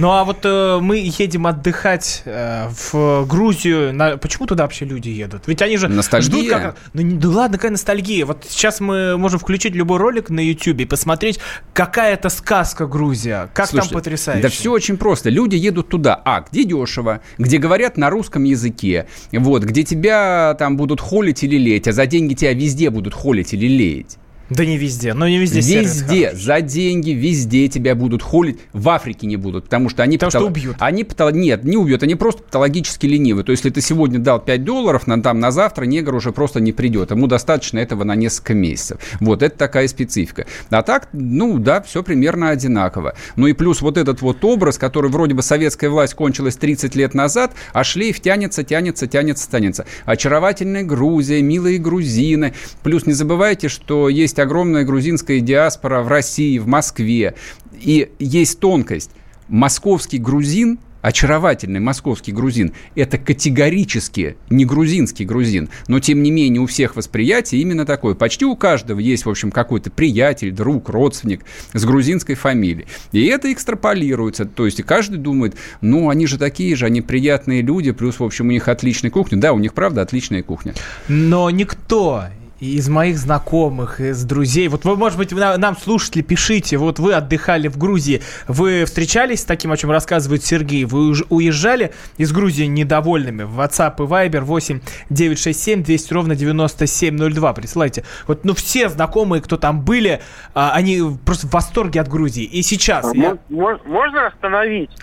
Ну 0.00 0.10
а 0.12 0.24
вот 0.24 0.38
э, 0.44 0.78
мы 0.80 0.96
едем 0.96 1.46
отдыхать 1.46 2.22
э, 2.24 2.68
в 2.70 3.26
Грузию. 3.26 3.92
На... 3.92 4.16
Почему 4.16 4.46
туда 4.46 4.62
вообще 4.62 4.86
люди 4.86 5.10
едут? 5.10 5.42
Ведь 5.46 5.60
они 5.60 5.76
же 5.76 5.88
Ностальгия. 5.88 6.30
ждут 6.30 6.48
как... 6.48 6.76
Ну, 6.94 7.02
не... 7.02 7.16
ну 7.16 7.30
ладно, 7.30 7.58
какая 7.58 7.70
ностальгия. 7.70 8.24
Вот 8.24 8.46
сейчас 8.48 8.80
мы 8.80 9.18
можем 9.18 9.38
включить 9.38 9.74
любой 9.74 9.98
ролик 9.98 10.30
на 10.30 10.40
YouTube 10.40 10.80
и 10.80 10.84
посмотреть, 10.86 11.38
какая 11.74 12.14
это 12.14 12.30
сказка 12.30 12.86
Грузия. 12.86 13.50
Как 13.52 13.66
Слушайте, 13.66 13.90
там 13.90 14.00
потрясающе. 14.00 14.42
Да 14.42 14.48
все 14.48 14.72
очень 14.72 14.96
просто. 14.96 15.28
Люди 15.28 15.56
едут 15.56 15.90
туда, 15.90 16.18
а, 16.24 16.46
где 16.50 16.64
дешево, 16.64 17.20
где 17.36 17.58
говорят 17.58 17.98
на 17.98 18.08
русском 18.08 18.44
языке, 18.44 19.06
вот, 19.32 19.64
где 19.64 19.82
тебя 19.82 20.56
там 20.58 20.78
будут 20.78 21.02
холить 21.02 21.44
или 21.44 21.58
леять, 21.58 21.88
а 21.88 21.92
за 21.92 22.06
деньги 22.06 22.32
тебя 22.32 22.54
везде 22.54 22.88
будут 22.88 23.12
холить 23.12 23.52
или 23.52 23.66
леять. 23.66 24.16
Да 24.50 24.64
не 24.64 24.76
везде, 24.76 25.14
но 25.14 25.28
не 25.28 25.38
везде 25.38 25.60
Везде, 25.60 26.34
за 26.34 26.60
деньги, 26.60 27.10
везде 27.10 27.68
тебя 27.68 27.94
будут 27.94 28.22
холить. 28.22 28.58
В 28.72 28.88
Африке 28.88 29.26
не 29.26 29.36
будут, 29.36 29.64
потому 29.64 29.88
что 29.88 30.02
они... 30.02 30.18
Потому 30.18 30.32
патол... 30.32 30.40
что 30.42 30.50
убьют. 30.50 30.76
Они 30.80 31.04
патол... 31.04 31.30
Нет, 31.30 31.64
не 31.64 31.76
убьют, 31.76 32.02
они 32.02 32.16
просто 32.16 32.42
патологически 32.42 33.06
ленивы. 33.06 33.44
То 33.44 33.52
есть, 33.52 33.60
если 33.64 33.70
ты 33.70 33.86
сегодня 33.86 34.18
дал 34.18 34.40
5 34.40 34.64
долларов, 34.64 35.06
на, 35.06 35.22
там, 35.22 35.38
на 35.38 35.52
завтра 35.52 35.84
негр 35.84 36.14
уже 36.14 36.32
просто 36.32 36.58
не 36.60 36.72
придет. 36.72 37.12
Ему 37.12 37.28
достаточно 37.28 37.78
этого 37.78 38.02
на 38.02 38.16
несколько 38.16 38.54
месяцев. 38.54 38.98
Вот, 39.20 39.42
это 39.42 39.56
такая 39.56 39.86
специфика. 39.86 40.46
А 40.70 40.82
так, 40.82 41.08
ну 41.12 41.58
да, 41.58 41.80
все 41.82 42.02
примерно 42.02 42.50
одинаково. 42.50 43.14
Ну 43.36 43.46
и 43.46 43.52
плюс 43.52 43.80
вот 43.82 43.96
этот 43.96 44.20
вот 44.20 44.44
образ, 44.44 44.78
который 44.78 45.10
вроде 45.10 45.34
бы 45.34 45.42
советская 45.42 45.90
власть 45.90 46.14
кончилась 46.14 46.56
30 46.56 46.96
лет 46.96 47.14
назад, 47.14 47.52
а 47.72 47.84
шлейф 47.84 48.20
тянется, 48.20 48.64
тянется, 48.64 49.06
тянется, 49.06 49.48
тянется. 49.48 49.86
Очаровательная 50.06 50.82
Грузия, 50.82 51.40
милые 51.40 51.78
грузины. 51.78 52.54
Плюс 52.82 53.06
не 53.06 53.12
забывайте, 53.12 53.68
что 53.68 54.08
есть 54.08 54.39
огромная 54.40 54.84
грузинская 54.84 55.40
диаспора 55.40 56.02
в 56.02 56.08
России, 56.08 56.58
в 56.58 56.66
Москве. 56.66 57.34
И 57.80 58.10
есть 58.18 58.60
тонкость. 58.60 59.10
Московский 59.48 60.18
грузин 60.18 60.78
очаровательный 61.02 61.80
московский 61.80 62.32
грузин, 62.32 62.72
это 62.94 63.18
категорически 63.18 64.36
не 64.50 64.64
грузинский 64.64 65.24
грузин, 65.24 65.70
но 65.88 66.00
тем 66.00 66.22
не 66.22 66.30
менее 66.30 66.60
у 66.60 66.66
всех 66.66 66.96
восприятие 66.96 67.60
именно 67.62 67.86
такое. 67.86 68.14
Почти 68.14 68.44
у 68.44 68.56
каждого 68.56 68.98
есть, 68.98 69.24
в 69.24 69.30
общем, 69.30 69.50
какой-то 69.50 69.90
приятель, 69.90 70.50
друг, 70.50 70.88
родственник 70.88 71.44
с 71.72 71.84
грузинской 71.84 72.34
фамилией. 72.34 72.86
И 73.12 73.24
это 73.26 73.52
экстраполируется, 73.52 74.44
то 74.44 74.66
есть 74.66 74.82
каждый 74.82 75.18
думает, 75.18 75.56
ну, 75.80 76.08
они 76.10 76.26
же 76.26 76.38
такие 76.38 76.74
же, 76.76 76.86
они 76.86 77.00
приятные 77.00 77.62
люди, 77.62 77.92
плюс, 77.92 78.20
в 78.20 78.24
общем, 78.24 78.48
у 78.48 78.50
них 78.50 78.68
отличная 78.68 79.10
кухня. 79.10 79.38
Да, 79.38 79.52
у 79.52 79.58
них, 79.58 79.74
правда, 79.74 80.02
отличная 80.02 80.42
кухня. 80.42 80.74
Но 81.08 81.50
никто 81.50 82.24
из 82.60 82.88
моих 82.88 83.18
знакомых, 83.18 84.00
из 84.00 84.22
друзей. 84.24 84.68
Вот 84.68 84.84
вы, 84.84 84.96
может 84.96 85.18
быть, 85.18 85.32
нам, 85.32 85.76
слушатели, 85.76 86.22
пишите. 86.22 86.76
Вот 86.76 86.98
вы 86.98 87.14
отдыхали 87.14 87.68
в 87.68 87.78
Грузии. 87.78 88.22
Вы 88.46 88.84
встречались 88.84 89.40
с 89.40 89.44
таким, 89.44 89.72
о 89.72 89.76
чем 89.76 89.90
рассказывает 89.90 90.44
Сергей? 90.44 90.84
Вы 90.84 91.14
уезжали 91.30 91.92
из 92.18 92.32
Грузии 92.32 92.64
недовольными? 92.64 93.44
В 93.44 93.60
WhatsApp 93.60 93.94
и 93.98 94.02
Viber 94.02 94.40
8 94.40 94.80
967 95.08 95.82
200 95.82 96.12
ровно 96.12 96.36
9702. 96.36 97.52
Присылайте. 97.54 98.04
Вот, 98.26 98.44
ну, 98.44 98.54
все 98.54 98.88
знакомые, 98.88 99.40
кто 99.40 99.56
там 99.56 99.80
были, 99.80 100.20
а, 100.54 100.72
они 100.74 101.02
просто 101.24 101.46
в 101.46 101.52
восторге 101.52 102.00
от 102.00 102.08
Грузии. 102.08 102.44
И 102.44 102.62
сейчас... 102.62 103.06
А, 103.06 103.16
я... 103.16 103.38
Можно 103.48 104.26
остановить? 104.26 104.90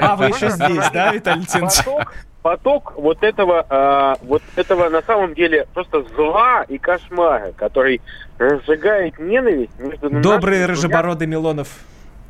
А, 0.00 0.16
вы 0.16 0.26
еще 0.26 0.50
здесь, 0.50 0.90
да, 0.92 1.12
Виталий 1.12 1.46
Леонидович? 1.52 1.84
Поток 2.44 2.92
вот 2.96 3.22
этого, 3.22 3.66
э, 3.70 4.26
вот 4.26 4.42
этого 4.56 4.90
на 4.90 5.00
самом 5.00 5.32
деле 5.32 5.66
просто 5.72 6.04
зла 6.14 6.62
и 6.68 6.76
кошмара, 6.76 7.52
который 7.56 8.02
разжигает 8.36 9.18
ненависть 9.18 9.72
между 9.78 10.10
Добрые 10.10 10.66
рыжебородый 10.66 11.26
Милонов. 11.26 11.68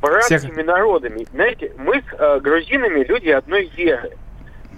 Братскими 0.00 0.38
Всех... 0.38 0.66
народами. 0.66 1.26
Знаете, 1.32 1.72
мы 1.76 1.96
с 1.96 2.04
э, 2.16 2.38
грузинами 2.38 3.02
люди 3.02 3.30
одной 3.30 3.68
веры. 3.76 4.16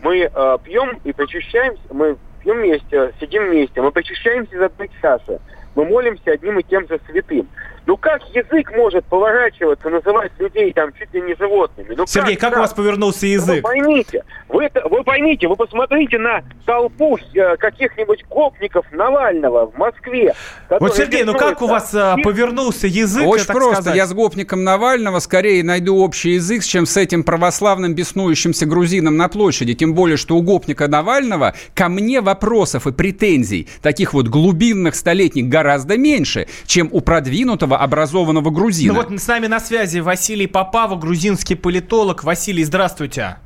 Мы 0.03 0.21
э, 0.21 0.59
пьем 0.65 0.99
и 1.05 1.13
причащаемся, 1.13 1.83
мы 1.91 2.17
пьем 2.43 2.57
вместе, 2.57 3.13
сидим 3.21 3.51
вместе, 3.51 3.83
мы 3.83 3.91
причащаемся 3.91 4.57
из 4.57 4.63
одной 4.63 4.91
чаши. 5.03 5.39
Мы 5.75 5.85
молимся 5.85 6.31
одним 6.31 6.59
и 6.61 6.63
тем 6.63 6.89
же 6.89 6.99
святым. 7.11 7.47
Ну 7.87 7.97
как 7.97 8.21
язык 8.35 8.73
может 8.77 9.05
поворачиваться, 9.05 9.89
называть 9.89 10.33
людей 10.41 10.73
там 10.73 10.93
чуть 10.99 11.15
ли 11.15 11.23
не 11.23 11.37
животными? 11.37 11.95
Ну, 11.97 12.05
Сергей, 12.07 12.35
как, 12.35 12.51
как 12.51 12.59
у 12.59 12.63
вас 12.63 12.75
повернулся 12.75 13.27
язык? 13.27 13.57
Вы 13.57 13.63
поймите, 13.63 14.25
вы, 14.49 14.69
вы 14.91 15.05
поймите, 15.05 15.47
вы 15.47 15.55
посмотрите 15.55 16.19
на 16.19 16.43
толпу 16.65 17.17
э, 17.17 17.57
каких-нибудь 17.57 18.25
гопников 18.29 18.87
Навального 18.91 19.71
в 19.71 19.79
Москве. 19.79 20.35
Вот, 20.69 20.97
Сергей, 20.97 21.23
ну 21.23 21.35
как 21.35 21.63
у 21.63 21.69
вас 21.69 21.95
а, 21.95 22.17
повернулся 22.17 22.89
язык? 22.89 23.25
Очень 23.25 23.47
просто. 23.47 23.83
Сказать? 23.83 23.97
Я 23.97 24.07
с 24.07 24.13
гопником 24.13 24.65
Навального 24.65 25.21
скорее 25.21 25.63
найду 25.63 25.97
общий 25.99 26.31
язык, 26.31 26.65
чем 26.65 26.87
с 26.87 26.97
этим 26.97 27.23
православным 27.23 27.95
беснующимся 27.95 28.67
грузином 28.67 29.17
на 29.17 29.29
площади. 29.29 29.75
Тем 29.75 29.95
более, 29.95 30.17
что 30.17 30.37
у 30.37 30.43
гопника 30.43 30.89
Навального 30.89 31.55
ко 31.75 31.89
мне 31.89 32.21
вопросов 32.21 32.89
и 32.89 32.93
претензий, 32.93 33.69
таких 33.81 34.13
вот 34.13 34.27
глубинных 34.27 34.97
столетних, 34.97 35.49
гораздо 35.49 35.97
меньше, 35.97 36.49
чем 36.67 36.89
у 36.91 37.01
продвинутого 37.01 37.76
образованного 37.79 38.51
грузина. 38.51 38.95
Ну 38.95 39.03
вот 39.03 39.21
с 39.21 39.27
нами 39.27 39.47
на 39.47 39.61
связи 39.61 39.99
Василий 39.99 40.47
Попава, 40.47 40.97
грузинский 40.97 41.55
политолог. 41.55 42.25
Василий, 42.25 42.65
здравствуйте. 42.65 43.37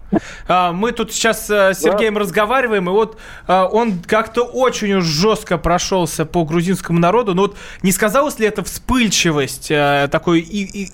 А, 0.49 0.73
мы 0.73 0.93
тут 0.93 1.13
сейчас 1.13 1.49
э, 1.51 1.75
с 1.75 1.81
Сергеем 1.81 2.15
да. 2.15 2.21
разговариваем, 2.21 2.89
и 2.89 2.93
вот 2.93 3.19
а, 3.47 3.67
он 3.67 4.01
как-то 4.05 4.43
очень 4.43 4.95
уж 4.95 5.05
жестко 5.05 5.59
прошелся 5.59 6.27
по 6.27 6.45
грузинскому 6.45 6.99
народу. 6.99 7.35
Но 7.35 7.43
вот 7.43 7.57
не 7.83 7.93
сказалась 7.93 8.39
ли 8.39 8.47
это 8.47 8.65
вспыльчивость, 8.65 9.71
э, 9.71 10.09
такой, 10.11 10.47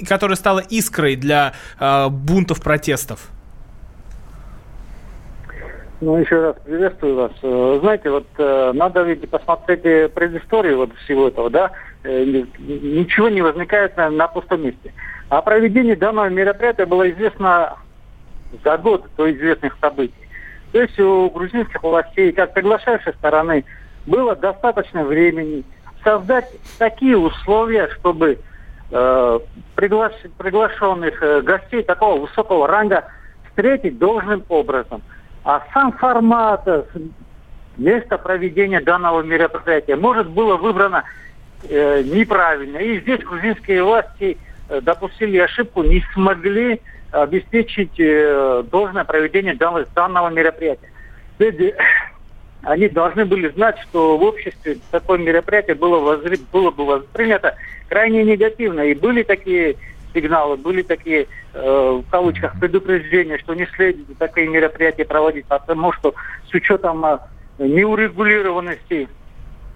которая 0.06 0.36
стала 0.36 0.60
искрой 0.60 1.16
для 1.16 1.54
э, 1.80 2.08
бунтов, 2.08 2.62
протестов? 2.62 3.28
Ну, 6.02 6.18
еще 6.18 6.42
раз 6.42 6.56
приветствую 6.62 7.14
вас. 7.14 7.32
Знаете, 7.80 8.10
вот 8.10 8.26
надо 8.36 9.00
ведь 9.00 9.30
посмотреть 9.30 10.12
предысторию 10.12 10.76
вот 10.76 10.90
всего 11.04 11.28
этого, 11.28 11.48
да? 11.48 11.72
Э, 12.06 12.24
ничего 12.58 13.28
не 13.28 13.42
возникает 13.42 13.96
на, 13.96 14.10
на 14.10 14.28
пустом 14.28 14.62
месте. 14.62 14.92
О 15.28 15.42
проведении 15.42 15.94
данного 15.94 16.28
мероприятия 16.28 16.86
было 16.86 17.10
известно 17.10 17.78
за 18.62 18.78
год 18.78 19.06
до 19.16 19.32
известных 19.32 19.76
событий. 19.80 20.14
То 20.70 20.82
есть 20.82 20.98
у 21.00 21.28
грузинских 21.30 21.82
властей, 21.82 22.30
как 22.30 22.54
приглашающей 22.54 23.12
стороны, 23.14 23.64
было 24.06 24.36
достаточно 24.36 25.02
времени 25.02 25.64
создать 26.04 26.48
такие 26.78 27.18
условия, 27.18 27.88
чтобы 27.98 28.38
э, 28.92 29.38
приглаш... 29.74 30.12
приглашенных 30.38 31.20
э, 31.20 31.40
гостей 31.40 31.82
такого 31.82 32.20
высокого 32.20 32.68
ранга 32.68 33.04
встретить 33.48 33.98
должным 33.98 34.44
образом. 34.48 35.02
А 35.42 35.64
сам 35.74 35.90
формат, 35.92 36.62
э, 36.66 36.84
место 37.76 38.16
проведения 38.16 38.80
данного 38.80 39.22
мероприятия 39.22 39.96
может 39.96 40.28
было 40.28 40.56
выбрано 40.56 41.02
э, 41.64 42.02
неправильно. 42.02 42.78
И 42.78 43.00
здесь 43.00 43.20
грузинские 43.20 43.82
власти 43.82 44.38
э, 44.68 44.80
допустили 44.80 45.38
ошибку, 45.38 45.82
не 45.82 46.04
смогли 46.12 46.80
обеспечить 47.10 47.98
э, 47.98 48.64
должное 48.70 49.04
проведение 49.04 49.54
данного, 49.54 49.86
данного 49.94 50.28
мероприятия. 50.30 50.90
Люди, 51.38 51.74
они 52.62 52.88
должны 52.88 53.24
были 53.24 53.48
знать, 53.48 53.78
что 53.80 54.16
в 54.16 54.22
обществе 54.22 54.78
такое 54.90 55.18
мероприятие 55.18 55.76
было, 55.76 55.98
возри, 55.98 56.38
было 56.52 56.70
бы 56.70 56.84
воспринято 56.84 57.56
крайне 57.88 58.24
негативно. 58.24 58.80
И 58.80 58.94
были 58.94 59.22
такие 59.22 59.76
сигналы, 60.14 60.56
были 60.56 60.82
такие, 60.82 61.26
э, 61.52 62.00
в 62.04 62.10
кавычках, 62.10 62.58
предупреждения, 62.58 63.38
что 63.38 63.54
не 63.54 63.66
следует 63.66 64.18
такие 64.18 64.48
мероприятия 64.48 65.04
проводить, 65.04 65.46
потому 65.46 65.92
что 65.92 66.14
с 66.50 66.54
учетом 66.54 67.04
э, 67.04 67.18
неурегулированности 67.58 69.08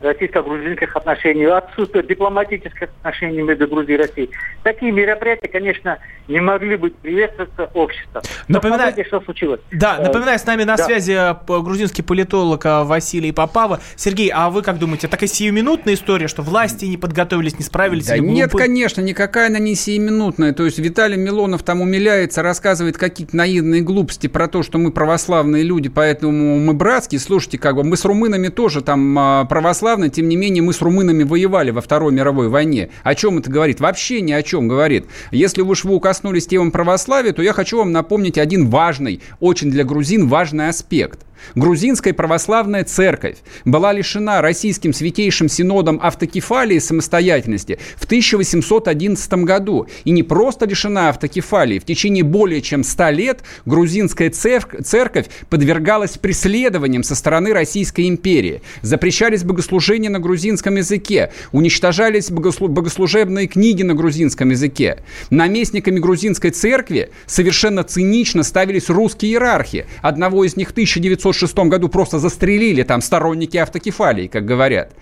российско-грузинских 0.00 0.96
отношений, 0.96 1.44
отсутствие 1.44 2.04
дипломатических 2.04 2.88
отношений 2.98 3.42
между 3.42 3.68
Грузией 3.68 3.98
и 3.98 4.02
Россией. 4.02 4.30
Такие 4.62 4.92
мероприятия, 4.92 5.48
конечно, 5.48 5.98
не 6.26 6.40
могли 6.40 6.76
быть 6.76 6.96
приветствоваться 6.96 7.70
обществом. 7.74 8.22
Напоминаю, 8.48 8.92
что 9.06 9.20
случилось. 9.20 9.60
Да, 9.72 10.00
Э, 10.00 10.04
напоминаю, 10.04 10.38
с 10.38 10.46
нами 10.46 10.64
на 10.64 10.76
да. 10.76 10.84
связи 10.84 11.12
э, 11.12 11.34
грузинский 11.46 12.02
политолог 12.02 12.64
э, 12.64 12.84
Василий 12.84 13.32
Попава. 13.32 13.80
Сергей, 13.96 14.30
а 14.32 14.50
вы 14.50 14.62
как 14.62 14.78
думаете, 14.78 15.08
такая 15.08 15.28
сиюминутная 15.28 15.94
история, 15.94 16.28
что 16.28 16.42
власти 16.42 16.86
не 16.86 16.96
подготовились, 16.96 17.58
не 17.58 17.64
справились? 17.64 18.06
Да 18.06 18.16
или 18.16 18.24
нет, 18.24 18.50
глупы? 18.50 18.64
конечно, 18.64 19.00
никакая 19.00 19.48
она 19.48 19.58
не 19.58 19.74
сиюминутная. 19.74 20.52
То 20.52 20.64
есть 20.64 20.78
Виталий 20.78 21.16
Милонов 21.16 21.62
там 21.62 21.80
умиляется, 21.80 22.42
рассказывает 22.42 22.96
какие-то 22.96 23.36
наивные 23.36 23.82
глупости 23.82 24.26
про 24.26 24.48
то, 24.48 24.62
что 24.62 24.78
мы 24.78 24.90
православные 24.92 25.62
люди, 25.62 25.88
поэтому 25.88 26.58
мы 26.58 26.72
братские. 26.72 27.20
Слушайте, 27.20 27.58
как 27.58 27.76
бы 27.76 27.84
мы 27.84 27.96
с 27.96 28.04
румынами 28.04 28.48
тоже 28.48 28.82
там 28.82 29.18
а, 29.18 29.44
православные, 29.90 30.10
тем 30.10 30.28
не 30.28 30.36
менее 30.36 30.62
мы 30.62 30.72
с 30.72 30.80
румынами 30.82 31.24
воевали 31.24 31.70
во 31.72 31.80
Второй 31.80 32.12
мировой 32.12 32.48
войне. 32.48 32.90
О 33.02 33.14
чем 33.14 33.38
это 33.38 33.50
говорит? 33.50 33.80
Вообще 33.80 34.20
ни 34.20 34.32
о 34.32 34.42
чем 34.42 34.68
говорит. 34.68 35.06
Если 35.32 35.62
уж 35.62 35.84
вы 35.84 35.98
коснулись 35.98 36.46
темы 36.46 36.70
православия, 36.70 37.32
то 37.32 37.42
я 37.42 37.52
хочу 37.52 37.78
вам 37.78 37.90
напомнить 37.90 38.38
один 38.38 38.68
важный, 38.68 39.20
очень 39.40 39.70
для 39.70 39.84
грузин 39.84 40.28
важный 40.28 40.68
аспект. 40.68 41.20
Грузинская 41.54 42.12
православная 42.12 42.84
церковь 42.84 43.36
была 43.64 43.92
лишена 43.92 44.42
российским 44.42 44.92
святейшим 44.92 45.48
синодом 45.48 45.98
автокефалии 46.02 46.76
и 46.76 46.80
самостоятельности 46.80 47.78
в 47.96 48.04
1811 48.04 49.32
году. 49.44 49.86
И 50.04 50.10
не 50.10 50.22
просто 50.22 50.66
лишена 50.66 51.08
автокефалии. 51.08 51.78
В 51.78 51.84
течение 51.84 52.24
более 52.24 52.60
чем 52.60 52.84
100 52.84 53.10
лет 53.10 53.40
грузинская 53.64 54.30
церк- 54.30 54.82
церковь 54.82 55.26
подвергалась 55.48 56.18
преследованиям 56.18 57.02
со 57.02 57.14
стороны 57.14 57.52
Российской 57.52 58.08
империи. 58.08 58.62
Запрещались 58.82 59.42
богослужения 59.42 59.79
на 59.80 60.20
грузинском 60.20 60.76
языке. 60.76 61.32
Уничтожались 61.52 62.30
богослу- 62.30 62.68
богослужебные 62.68 63.46
книги 63.46 63.82
на 63.82 63.94
грузинском 63.94 64.50
языке. 64.50 65.02
Наместниками 65.30 65.98
грузинской 65.98 66.50
церкви 66.50 67.10
совершенно 67.26 67.82
цинично 67.82 68.42
ставились 68.42 68.88
русские 68.88 69.32
иерархи. 69.32 69.86
Одного 70.02 70.44
из 70.44 70.56
них 70.56 70.68
в 70.68 70.72
1906 70.72 71.68
году 71.68 71.88
просто 71.88 72.18
застрелили 72.18 72.82
там 72.82 73.00
сторонники 73.00 73.56
автокефалии, 73.56 74.26
как 74.26 74.44
говорят. 74.44 74.92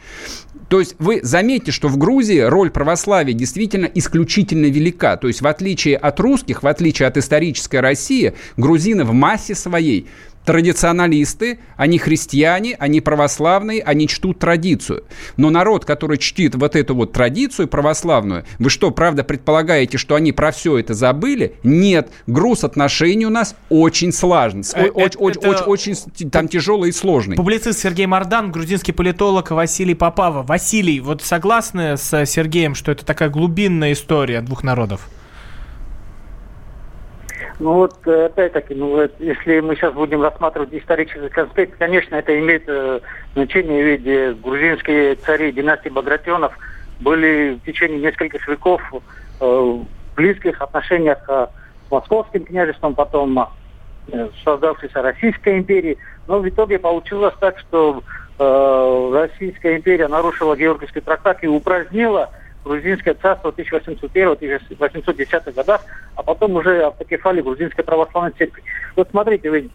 То 0.69 0.81
есть 0.81 0.97
вы 0.99 1.21
заметите, 1.23 1.73
что 1.73 1.89
в 1.89 1.97
Грузии 1.97 2.41
роль 2.41 2.71
православия 2.71 3.33
действительно 3.33 3.87
исключительно 3.87 4.67
велика. 4.67 5.17
То 5.17 5.29
есть 5.29 5.41
в 5.41 5.47
отличие 5.47 5.97
от 5.97 6.21
русских, 6.21 6.63
в 6.63 6.67
отличие 6.67 7.09
от 7.09 7.17
исторической 7.17 7.81
России, 7.81 8.35
грузины 8.57 9.05
в 9.05 9.13
массе 9.13 9.55
своей 9.55 10.07
традиционалисты, 10.49 11.59
они 11.77 11.99
христиане, 11.99 12.75
они 12.79 13.01
православные, 13.01 13.83
они 13.83 14.09
чтут 14.09 14.39
традицию. 14.39 15.05
Но 15.37 15.51
народ, 15.51 15.85
который 15.85 16.19
чтит 16.19 16.55
вот 16.55 16.75
эту 16.75 16.95
вот 16.95 17.13
традицию 17.13 17.69
православную, 17.69 18.45
вы 18.59 18.71
что, 18.71 18.91
правда 18.91 19.25
предполагаете, 19.25 19.99
что 19.99 20.15
они 20.15 20.33
про 20.33 20.51
все 20.51 20.79
это 20.79 20.95
забыли? 20.95 21.55
Нет, 21.63 22.11
груз 22.27 22.65
отношений 22.65 23.27
у 23.27 23.31
нас 23.31 23.55
очень 23.69 24.13
сложный, 24.13 24.63
Э, 24.75 24.87
это- 24.87 24.93
очень, 25.19 25.41
это- 25.43 25.65
очень, 25.65 25.93
очень 25.93 26.31
там 26.31 26.49
тяжелый 26.49 26.91
и 26.91 26.93
сложный. 26.93 27.37
Публицист 27.37 27.81
Сергей 27.81 28.07
Мардан, 28.07 28.51
грузинский 28.51 28.93
политолог 28.93 29.51
Василий 29.51 29.95
Попава. 29.95 30.43
Василий, 30.43 31.01
вот 31.01 31.23
согласны 31.23 31.97
с 31.97 32.25
Сергеем, 32.27 32.75
что 32.75 32.93
это 32.93 33.05
такая 33.05 33.29
глубинная 33.29 33.93
история 33.93 34.41
двух 34.41 34.63
народов? 34.63 35.09
Ну 37.59 37.75
вот, 37.75 37.95
э, 38.07 38.27
опять-таки, 38.27 38.75
ну 38.75 39.09
если 39.19 39.61
мы 39.61 39.75
сейчас 39.75 39.93
будем 39.93 40.23
рассматривать 40.23 40.73
исторический 40.73 41.29
конспект, 41.29 41.77
конечно, 41.79 42.15
это 42.15 42.39
имеет 42.39 42.65
э, 42.69 43.01
значение, 43.35 43.83
ведь 43.83 44.41
грузинские 44.41 45.17
цари 45.17 45.51
династии 45.51 45.89
Багратионов 45.89 46.57
были 47.01 47.59
в 47.61 47.67
течение 47.67 48.01
нескольких 48.01 48.47
веков 48.47 48.81
э, 48.93 49.45
в 49.45 49.87
близких 50.17 50.61
отношениях 50.61 51.19
э, 51.29 51.47
с 51.87 51.91
Московским 51.91 52.45
княжеством, 52.45 52.95
потом 52.95 53.39
э, 54.09 54.29
создавшейся 54.45 55.03
Российской 55.03 55.59
империей. 55.59 55.99
Но 56.27 56.41
в 56.41 56.49
итоге 56.49 56.79
получилось 56.79 57.35
так, 57.41 57.59
что 57.59 58.03
э, 58.39 59.11
Российская 59.15 59.77
империя 59.77 60.09
нарушила 60.09 60.57
Георгиевский 60.57 61.01
трактат 61.01 61.43
и 61.43 61.47
упразднила 61.47 62.31
грузинское 62.69 63.15
царство 63.15 63.51
в 63.51 63.59
1801-1810 63.59 65.53
годах, 65.53 65.81
а 66.15 66.23
потом 66.23 66.55
уже 66.57 66.83
автокефалии 66.85 67.43
грузинской 67.43 67.83
православной 67.85 68.33
церкви. 68.33 68.63
Вот 68.95 69.09
смотрите, 69.11 69.51
ведь 69.51 69.71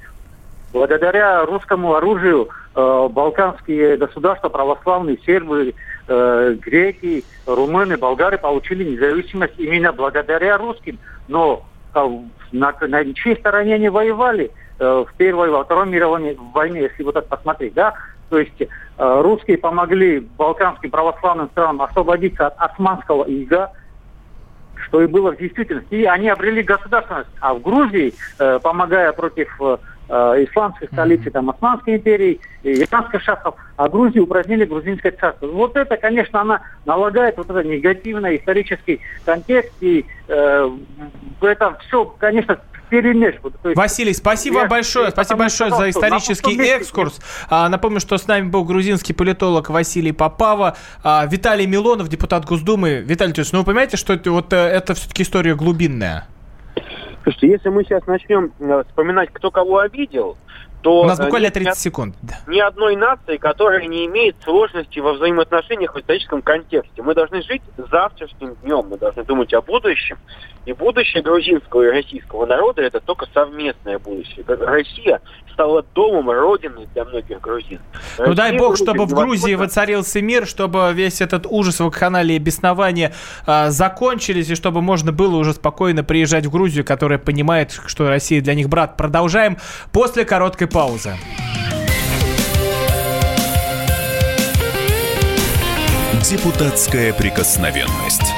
благодаря 0.71 1.45
русскому 1.45 1.95
оружию 1.95 2.49
э, 2.75 3.09
балканские 3.11 3.97
государства, 3.97 4.49
православные, 4.49 5.17
сербы, 5.25 5.73
э, 6.07 6.55
греки, 6.59 7.23
румыны, 7.45 7.97
болгары 7.97 8.37
получили 8.37 8.83
независимость 8.83 9.57
именно 9.57 9.93
благодаря 9.93 10.57
русским. 10.57 10.97
Но 11.27 11.65
на, 12.51 12.73
на 12.81 13.13
чьей 13.13 13.35
стороне 13.37 13.75
они 13.75 13.89
воевали 13.89 14.51
э, 14.79 15.05
в 15.07 15.13
Первой 15.17 15.49
во 15.49 15.63
Второй 15.63 15.87
мировой 15.87 16.37
войне, 16.53 16.81
если 16.81 17.03
вот 17.03 17.13
так 17.13 17.27
посмотреть, 17.27 17.73
да? 17.73 17.93
То 18.33 18.39
есть 18.39 18.61
э, 18.61 18.67
русские 18.97 19.59
помогли 19.59 20.19
балканским 20.19 20.89
православным 20.89 21.49
странам 21.51 21.83
освободиться 21.83 22.47
от 22.47 22.55
османского 22.57 23.25
ига, 23.25 23.71
что 24.87 25.03
и 25.03 25.05
было 25.05 25.33
в 25.33 25.37
действительности. 25.37 25.93
И 25.93 26.05
они 26.05 26.29
обрели 26.29 26.63
государственность. 26.63 27.29
А 27.41 27.53
в 27.53 27.61
Грузии, 27.61 28.11
э, 28.39 28.59
помогая 28.63 29.11
против 29.11 29.55
э, 29.61 29.77
исламской 30.09 30.87
столицы, 30.87 31.29
там, 31.29 31.51
Османской 31.51 31.97
империи, 31.97 32.39
и 32.63 32.81
иранских 32.81 33.21
шахов, 33.21 33.53
а 33.77 33.87
Грузии 33.87 34.19
упразднили 34.19 34.65
грузинское 34.65 35.11
царство. 35.11 35.45
Вот 35.45 35.77
это, 35.77 35.95
конечно, 35.95 36.41
она 36.41 36.61
налагает 36.85 37.37
вот 37.37 37.51
этот 37.51 37.67
негативный 37.67 38.37
исторический 38.37 38.99
контекст, 39.25 39.73
и 39.79 40.07
э, 40.27 40.69
это 41.39 41.77
все, 41.85 42.05
конечно, 42.17 42.59
перемешку. 42.93 43.51
Есть 43.63 43.75
Василий, 43.75 44.13
спасибо 44.13 44.61
я- 44.61 44.67
большое. 44.67 45.09
Спасибо 45.09 45.39
большое 45.39 45.69
сказал, 45.71 45.79
за 45.79 45.89
исторический 45.89 46.61
экскурс. 46.61 47.19
А, 47.49 47.67
напомню, 47.69 47.99
что 47.99 48.17
с 48.17 48.27
нами 48.27 48.49
был 48.49 48.63
грузинский 48.63 49.13
политолог 49.13 49.69
Василий 49.69 50.11
Попава, 50.11 50.77
а, 51.03 51.25
Виталий 51.25 51.65
Милонов, 51.65 52.07
депутат 52.07 52.45
Госдумы. 52.45 53.01
Виталий 53.01 53.29
Анатольевич, 53.29 53.51
ну 53.51 53.59
вы 53.59 53.65
понимаете, 53.65 53.97
что 53.97 54.13
это, 54.13 54.29
вот, 54.29 54.53
э, 54.53 54.57
это 54.57 54.93
все-таки 54.93 55.23
история 55.23 55.55
глубинная? 55.55 56.27
Слушайте, 57.23 57.47
если 57.47 57.69
мы 57.69 57.83
сейчас 57.83 58.05
начнем 58.05 58.51
э, 58.59 58.83
вспоминать, 58.87 59.29
кто 59.33 59.49
кого 59.49 59.79
обидел, 59.79 60.37
то... 60.83 61.01
У 61.01 61.05
нас 61.05 61.19
э, 61.19 61.23
буквально 61.23 61.45
нет 61.45 61.55
ни 61.55 61.63
30 61.63 61.79
секунд. 61.79 62.15
Ни 62.45 62.59
одной 62.59 62.95
нации, 62.95 63.37
которая 63.37 63.85
не 63.87 64.05
имеет 64.05 64.35
сложности 64.43 64.99
во 64.99 65.13
взаимоотношениях 65.13 65.95
в 65.95 65.99
историческом 65.99 66.41
контексте. 66.41 67.01
Мы 67.01 67.15
должны 67.15 67.41
жить 67.41 67.63
завтрашним 67.77 68.55
днем, 68.61 68.85
мы 68.89 68.97
должны 68.97 69.23
думать 69.23 69.53
о 69.53 69.61
будущем. 69.61 70.17
И 70.65 70.71
будущее 70.71 71.21
грузинского 71.21 71.83
и 71.83 71.87
российского 71.89 72.45
народа– 72.45 72.81
это 72.83 73.01
только 73.01 73.25
совместное 73.33 73.99
будущее. 73.99 74.45
Россия 74.47 75.21
стала 75.53 75.83
домом, 75.93 76.29
родиной 76.29 76.87
для 76.93 77.05
многих 77.05 77.39
грузин. 77.41 77.79
Ну 78.17 78.33
дай 78.33 78.51
Россия, 78.51 78.59
бог, 78.59 78.69
Грузия 78.69 78.83
чтобы 78.83 79.05
в 79.05 79.13
Грузии 79.13 79.55
воцарился 79.55 80.21
мир, 80.21 80.47
чтобы 80.47 80.91
весь 80.93 81.21
этот 81.21 81.45
ужас, 81.49 81.79
вакханалия 81.79 82.37
и 82.37 82.39
беснования 82.39 83.13
а, 83.45 83.69
закончились, 83.69 84.49
и 84.49 84.55
чтобы 84.55 84.81
можно 84.81 85.11
было 85.11 85.35
уже 85.35 85.53
спокойно 85.53 86.03
приезжать 86.03 86.45
в 86.45 86.51
Грузию, 86.51 86.85
которая 86.85 87.19
понимает, 87.19 87.71
что 87.85 88.09
Россия 88.09 88.41
для 88.41 88.55
них 88.55 88.69
брат. 88.69 88.97
Продолжаем 88.97 89.57
после 89.91 90.25
короткой 90.25 90.67
паузы. 90.73 91.15
Депутатская 96.27 97.13
прикосновенность. 97.13 98.33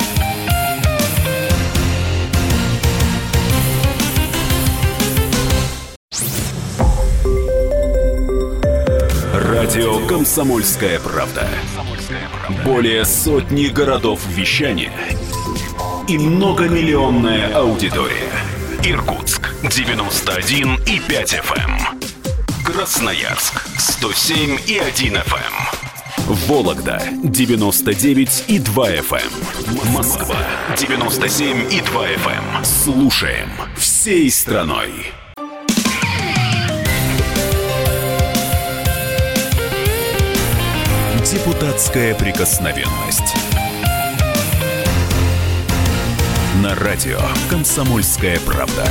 Радио 9.34 10.06
«Комсомольская 10.06 11.00
правда». 11.00 11.48
Более 12.66 13.06
сотни 13.06 13.68
городов 13.68 14.20
вещания 14.28 14.92
и 16.10 16.18
многомиллионная 16.18 17.56
аудитория. 17.56 18.30
Иркутск 18.84 19.56
91 19.64 20.76
и 20.86 21.00
5 21.00 21.34
FM. 21.34 22.05
Красноярск 22.66 23.62
107 23.78 24.58
и 24.66 24.80
1 24.80 25.18
FM. 25.18 25.54
Вологда 26.48 27.00
99 27.22 28.46
и 28.48 28.58
2 28.58 28.90
FM. 28.90 29.92
Москва 29.94 30.36
97 30.76 31.72
и 31.72 31.82
2 31.82 32.08
FM. 32.08 32.66
Слушаем 32.66 33.52
всей 33.78 34.32
страной. 34.32 34.90
Депутатская 41.24 42.16
прикосновенность. 42.16 43.36
На 46.64 46.74
радио 46.74 47.20
«Комсомольская 47.48 48.40
правда». 48.40 48.90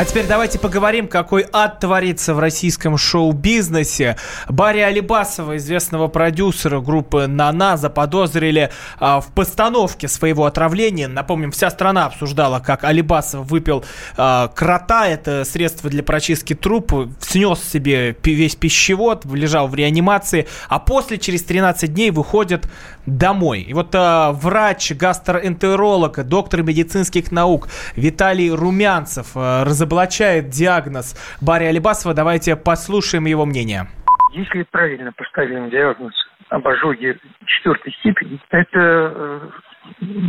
А 0.00 0.04
теперь 0.06 0.26
давайте 0.26 0.58
поговорим, 0.58 1.08
какой 1.08 1.44
ад 1.52 1.80
творится 1.80 2.32
в 2.32 2.38
российском 2.38 2.96
шоу-бизнесе. 2.96 4.16
Барри 4.48 4.78
Алибасова, 4.78 5.58
известного 5.58 6.08
продюсера 6.08 6.80
группы 6.80 7.26
«Нана», 7.26 7.76
заподозрили 7.76 8.70
а, 8.98 9.20
в 9.20 9.26
постановке 9.34 10.08
своего 10.08 10.46
отравления. 10.46 11.06
Напомним, 11.06 11.50
вся 11.50 11.68
страна 11.68 12.06
обсуждала, 12.06 12.60
как 12.60 12.84
Алибасов 12.84 13.46
выпил 13.50 13.84
а, 14.16 14.48
крота, 14.48 15.06
это 15.06 15.44
средство 15.44 15.90
для 15.90 16.02
прочистки 16.02 16.54
трупа, 16.54 17.10
снес 17.20 17.62
себе 17.62 18.16
весь 18.24 18.56
пищевод, 18.56 19.26
лежал 19.26 19.68
в 19.68 19.74
реанимации, 19.74 20.48
а 20.70 20.78
после, 20.78 21.18
через 21.18 21.42
13 21.42 21.92
дней, 21.92 22.10
выходит 22.10 22.66
домой. 23.04 23.60
И 23.60 23.74
вот 23.74 23.90
а, 23.94 24.32
врач, 24.32 24.92
гастроэнтеролог, 24.92 26.26
доктор 26.26 26.62
медицинских 26.62 27.30
наук 27.32 27.68
Виталий 27.96 28.50
Румянцев 28.50 29.26
а, 29.34 29.62
разоблачает 29.90 30.48
диагноз 30.48 31.16
Барри 31.40 31.64
Алибасова. 31.64 32.14
Давайте 32.14 32.56
послушаем 32.56 33.26
его 33.26 33.44
мнение. 33.44 33.86
Если 34.32 34.64
правильно 34.70 35.12
поставим 35.12 35.70
диагноз 35.70 36.12
об 36.50 36.66
ожоге 36.66 37.18
четвертой 37.46 37.92
степени, 38.00 38.38
это 38.50 38.78
э, 38.78 39.40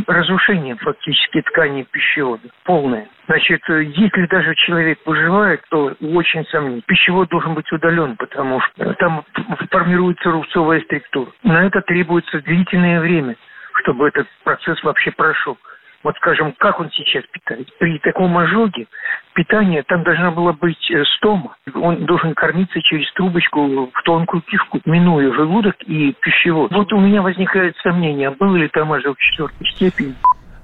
разрушение 0.08 0.76
фактически 0.76 1.42
ткани 1.42 1.84
пищевода, 1.84 2.48
полное. 2.64 3.08
Значит, 3.26 3.62
э, 3.68 3.84
если 3.84 4.26
даже 4.26 4.54
человек 4.56 4.98
выживает, 5.06 5.62
то 5.70 5.92
очень 6.00 6.44
сомнительно. 6.46 6.82
Пищевод 6.86 7.28
должен 7.28 7.54
быть 7.54 7.70
удален, 7.70 8.16
потому 8.16 8.60
что 8.60 8.94
там 8.94 9.24
формируется 9.70 10.30
рубцовая 10.30 10.80
структура. 10.82 11.30
На 11.44 11.64
это 11.66 11.80
требуется 11.82 12.40
длительное 12.40 13.00
время, 13.00 13.36
чтобы 13.82 14.08
этот 14.08 14.26
процесс 14.42 14.82
вообще 14.82 15.12
прошел 15.12 15.56
вот 16.02 16.16
скажем, 16.16 16.54
как 16.58 16.80
он 16.80 16.90
сейчас 16.90 17.24
питает. 17.30 17.68
При 17.78 17.98
таком 17.98 18.36
ожоге 18.36 18.86
питание, 19.34 19.82
там 19.82 20.02
должна 20.02 20.30
была 20.30 20.52
быть 20.52 20.90
э, 20.90 21.04
стома. 21.16 21.56
Он 21.74 22.04
должен 22.04 22.34
кормиться 22.34 22.80
через 22.82 23.10
трубочку 23.12 23.90
в 23.92 24.02
тонкую 24.04 24.42
кишку, 24.42 24.80
минуя 24.84 25.32
желудок 25.32 25.76
и 25.86 26.14
пищевод. 26.20 26.72
Вот 26.72 26.92
у 26.92 27.00
меня 27.00 27.22
возникает 27.22 27.76
сомнение, 27.82 28.28
а 28.28 28.32
был 28.32 28.54
ли 28.54 28.68
там 28.68 28.92
ожог 28.92 29.18
четвертой 29.18 29.66
степени. 29.68 30.14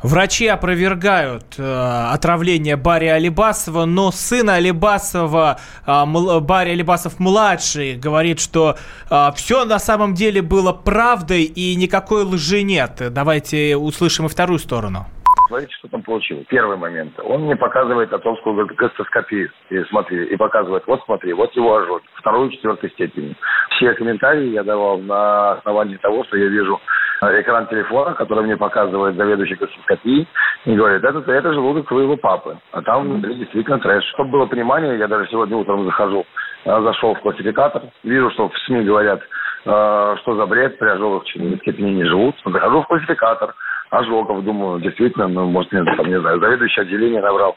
Врачи 0.02 0.46
опровергают 0.46 1.56
э, 1.58 2.06
отравление 2.12 2.76
Барри 2.76 3.06
Алибасова, 3.06 3.84
но 3.84 4.12
сын 4.12 4.48
Алибасова, 4.48 5.58
э, 5.84 6.04
Барри 6.40 6.70
Алибасов-младший, 6.70 7.96
говорит, 7.96 8.38
что 8.38 8.76
э, 9.10 9.28
все 9.34 9.64
на 9.64 9.80
самом 9.80 10.14
деле 10.14 10.40
было 10.40 10.72
правдой 10.72 11.42
и 11.42 11.74
никакой 11.74 12.22
лжи 12.22 12.62
нет. 12.62 13.02
Давайте 13.10 13.76
услышим 13.76 14.26
и 14.26 14.28
вторую 14.28 14.60
сторону. 14.60 15.06
Смотрите, 15.46 15.74
что 15.74 15.88
там 15.88 16.02
получилось. 16.02 16.46
Первый 16.48 16.76
момент. 16.76 17.12
Он 17.22 17.42
мне 17.42 17.56
показывает 17.56 18.12
атомскую 18.12 18.66
гастроскопию. 18.66 19.50
И 19.70 19.82
смотри, 19.84 20.24
и 20.24 20.36
показывает, 20.36 20.84
вот 20.86 21.02
смотри, 21.04 21.32
вот 21.32 21.54
его 21.54 21.76
ожог. 21.76 22.02
Второй, 22.14 22.50
четвертой 22.50 22.90
степени. 22.90 23.34
Все 23.70 23.94
комментарии 23.94 24.48
я 24.48 24.62
давал 24.62 24.98
на 24.98 25.52
основании 25.52 25.96
того, 25.96 26.24
что 26.24 26.36
я 26.36 26.48
вижу 26.48 26.80
э, 27.22 27.40
экран 27.40 27.66
телефона, 27.68 28.14
который 28.14 28.44
мне 28.44 28.56
показывает 28.56 29.16
заведующий 29.16 29.54
гастроскопией, 29.54 30.28
и 30.64 30.74
говорит, 30.74 31.04
это, 31.04 31.18
это 31.30 31.52
желудок 31.52 31.88
твоего 31.88 32.16
папы. 32.16 32.58
А 32.72 32.82
там 32.82 33.04
внутри 33.04 33.34
действительно 33.36 33.78
трэш. 33.78 34.04
Чтобы 34.14 34.30
было 34.30 34.46
понимание, 34.46 34.98
я 34.98 35.08
даже 35.08 35.28
сегодня 35.30 35.56
утром 35.56 35.84
захожу, 35.86 36.26
э, 36.64 36.82
зашел 36.82 37.14
в 37.14 37.20
классификатор, 37.20 37.82
вижу, 38.02 38.30
что 38.32 38.48
в 38.48 38.58
СМИ 38.66 38.84
говорят, 38.84 39.20
э, 39.20 40.16
что 40.22 40.36
за 40.36 40.46
бред, 40.46 40.78
при 40.78 40.88
ожогах 40.88 41.24
в 41.24 41.58
степени 41.58 41.90
не 41.90 42.04
живут. 42.04 42.36
Захожу 42.44 42.82
в 42.82 42.86
классификатор, 42.86 43.54
ожогов. 43.90 44.44
Думаю, 44.44 44.80
действительно, 44.80 45.28
ну, 45.28 45.46
может, 45.46 45.72
не, 45.72 45.84
там, 45.96 46.06
не 46.06 46.20
знаю, 46.20 46.40
заведующий 46.40 46.80
отделение 46.80 47.20
набрал. 47.20 47.56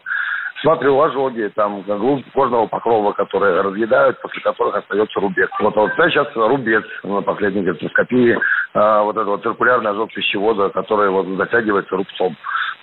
Смотрю, 0.61 0.99
ожоги, 1.01 1.51
там, 1.55 1.81
глубь 1.81 2.23
кожного 2.33 2.67
покрова, 2.67 3.13
которые 3.13 3.61
разъедают, 3.61 4.21
после 4.21 4.41
которых 4.41 4.75
остается 4.75 5.19
рубец. 5.19 5.49
Вот, 5.59 5.75
вот 5.75 5.91
сейчас 5.97 6.27
рубец 6.35 6.83
на 7.03 7.21
последней 7.21 7.63
гастроскопии, 7.63 8.37
а, 8.75 9.01
вот 9.01 9.15
этот 9.15 9.27
вот 9.27 9.43
циркулярный 9.43 9.89
ожог 9.89 10.13
пищевода, 10.13 10.69
который 10.69 11.09
вот 11.09 11.25
затягивается 11.37 11.95
рубцом. 11.95 12.35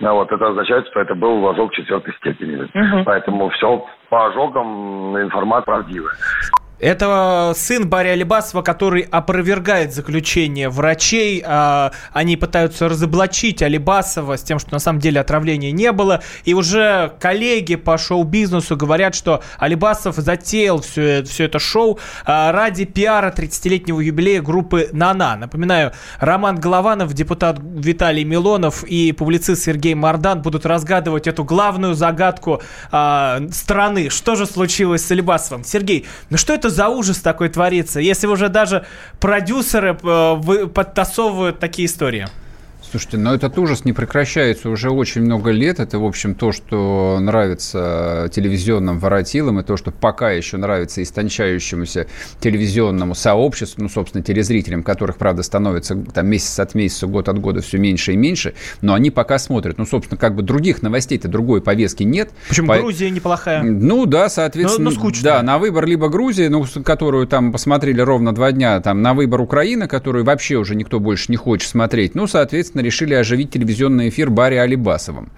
А 0.03 0.13
вот 0.13 0.31
это 0.31 0.49
означает, 0.49 0.87
что 0.89 1.01
это 1.01 1.15
был 1.15 1.49
ожог 1.49 1.73
четвертой 1.73 2.15
степени. 2.15 2.63
Угу. 2.63 3.05
Поэтому 3.05 3.49
все 3.51 3.85
по 4.09 4.27
ожогам 4.27 5.17
информация 5.21 5.67
правдивая. 5.67 6.15
Это 6.81 7.55
сын 7.57 7.89
Барри 7.89 8.09
Алибасова, 8.09 8.63
который 8.63 9.03
опровергает 9.03 9.93
заключение 9.93 10.69
врачей. 10.69 11.43
А, 11.45 11.93
они 12.13 12.37
пытаются 12.37 12.89
разоблачить 12.89 13.63
Алибасова 13.63 14.37
с 14.37 14.43
тем, 14.43 14.61
что 14.61 14.73
на 14.73 14.79
самом 14.79 15.01
деле 15.01 15.21
отравления 15.21 15.73
не 15.73 15.91
было. 15.91 16.23
И 16.45 16.55
уже 16.55 17.13
коллеги 17.19 17.75
по 17.75 17.99
шоу-бизнесу 17.99 18.77
говорят, 18.77 19.17
что 19.17 19.43
Алибасов 19.59 20.17
затеял 20.17 20.81
все, 20.81 21.25
все 21.25 21.45
это 21.45 21.59
шоу 21.59 21.99
а, 22.25 22.53
ради 22.53 22.85
пиара 22.85 23.35
30-летнего 23.37 24.01
юбилея 24.01 24.41
группы 24.41 24.89
«Нана». 24.93 25.37
Напоминаю, 25.37 25.93
Роман 26.21 26.61
Голованов, 26.61 27.13
депутат 27.13 27.59
Виталий 27.61 28.23
Милонов 28.23 28.85
и 28.85 29.11
публицист 29.13 29.65
Сергей 29.65 29.95
Мардан 29.95 30.43
будут 30.43 30.65
разгадывать 30.65 31.27
эту 31.27 31.43
главную 31.43 31.95
загадку 31.95 32.63
а, 32.93 33.41
страны. 33.51 34.11
Что 34.11 34.37
же 34.37 34.47
случилось 34.47 35.05
с 35.05 35.11
Алибасовым? 35.11 35.65
Сергей, 35.65 36.07
ну 36.31 36.37
что 36.37 36.53
это 36.53 36.68
за 36.71 36.89
ужас 36.89 37.19
такой 37.19 37.49
творится, 37.49 38.01
если 38.01 38.27
уже 38.27 38.49
даже 38.49 38.87
продюсеры 39.21 39.99
э, 40.03 40.67
подтасовывают 40.73 41.59
такие 41.59 41.87
истории? 41.87 42.27
Слушайте, 42.91 43.19
но 43.19 43.35
этот 43.35 43.59
ужас 43.59 43.85
не 43.85 43.93
прекращается 43.93 44.71
уже 44.71 44.91
очень 44.91 45.21
много 45.21 45.51
лет. 45.51 45.79
Это, 45.79 45.99
в 45.99 46.05
общем, 46.07 46.35
то, 46.35 46.53
что 46.53 47.19
нравится 47.21 48.31
телевизионным 48.33 48.99
воротилам, 48.99 49.61
и 49.61 49.63
то, 49.63 49.77
что 49.77 49.91
пока 49.91 50.31
еще 50.31 50.57
нравится 50.57 51.03
истончающемуся 51.03 52.07
телевизионному 52.41 53.15
сообществу, 53.15 53.83
ну, 53.83 53.91
собственно, 53.91 54.25
телезрителям, 54.25 54.83
которых, 54.83 55.19
правда, 55.19 55.43
становится 55.43 55.97
там 55.97 56.29
месяц 56.29 56.59
от 56.59 56.75
месяца, 56.75 57.07
год 57.07 57.29
от 57.29 57.39
года 57.39 57.61
все 57.61 57.77
меньше 57.77 58.15
и 58.15 58.17
меньше, 58.17 58.55
но 58.81 58.95
они 58.95 59.11
пока 59.11 59.39
смотрят. 59.39 59.77
Ну, 59.77 59.85
собственно, 59.85 60.19
как 60.19 60.35
бы 60.35 60.43
других 60.43 60.81
новостей-то 60.81 61.29
другой 61.29 61.61
повестки 61.61 62.05
нет. 62.05 62.31
Почему 62.49 62.69
По... 62.69 62.79
Грузия 62.79 63.11
неплохая? 63.11 63.63
Ну, 63.63 64.07
да, 64.07 64.31
соответственно. 64.31 64.85
Но, 64.85 64.91
но 64.91 64.97
скучно. 64.97 65.25
Да, 65.25 65.43
на 65.43 65.59
выбор 65.59 65.85
либо 65.85 66.09
Грузия, 66.09 66.49
ну, 66.49 66.65
которую 66.83 67.27
там 67.27 67.53
посмотрели 67.53 68.01
ровно 68.01 68.35
два 68.35 68.51
дня, 68.53 68.81
там, 68.81 69.03
на 69.03 69.13
выбор 69.13 69.43
Украины, 69.43 69.87
которую 69.89 70.25
вообще 70.25 70.57
уже 70.57 70.75
никто 70.75 71.01
больше 71.01 71.27
не 71.29 71.37
хочет 71.37 71.69
смотреть, 71.69 72.15
ну, 72.15 72.27
соответственно, 72.27 72.78
внезапно 72.79 72.81
решили 72.81 73.15
оживить 73.15 73.51
телевизионный 73.51 74.09
эфир 74.09 74.31
Барри 74.31 74.57
Алибасовым. 74.57 75.31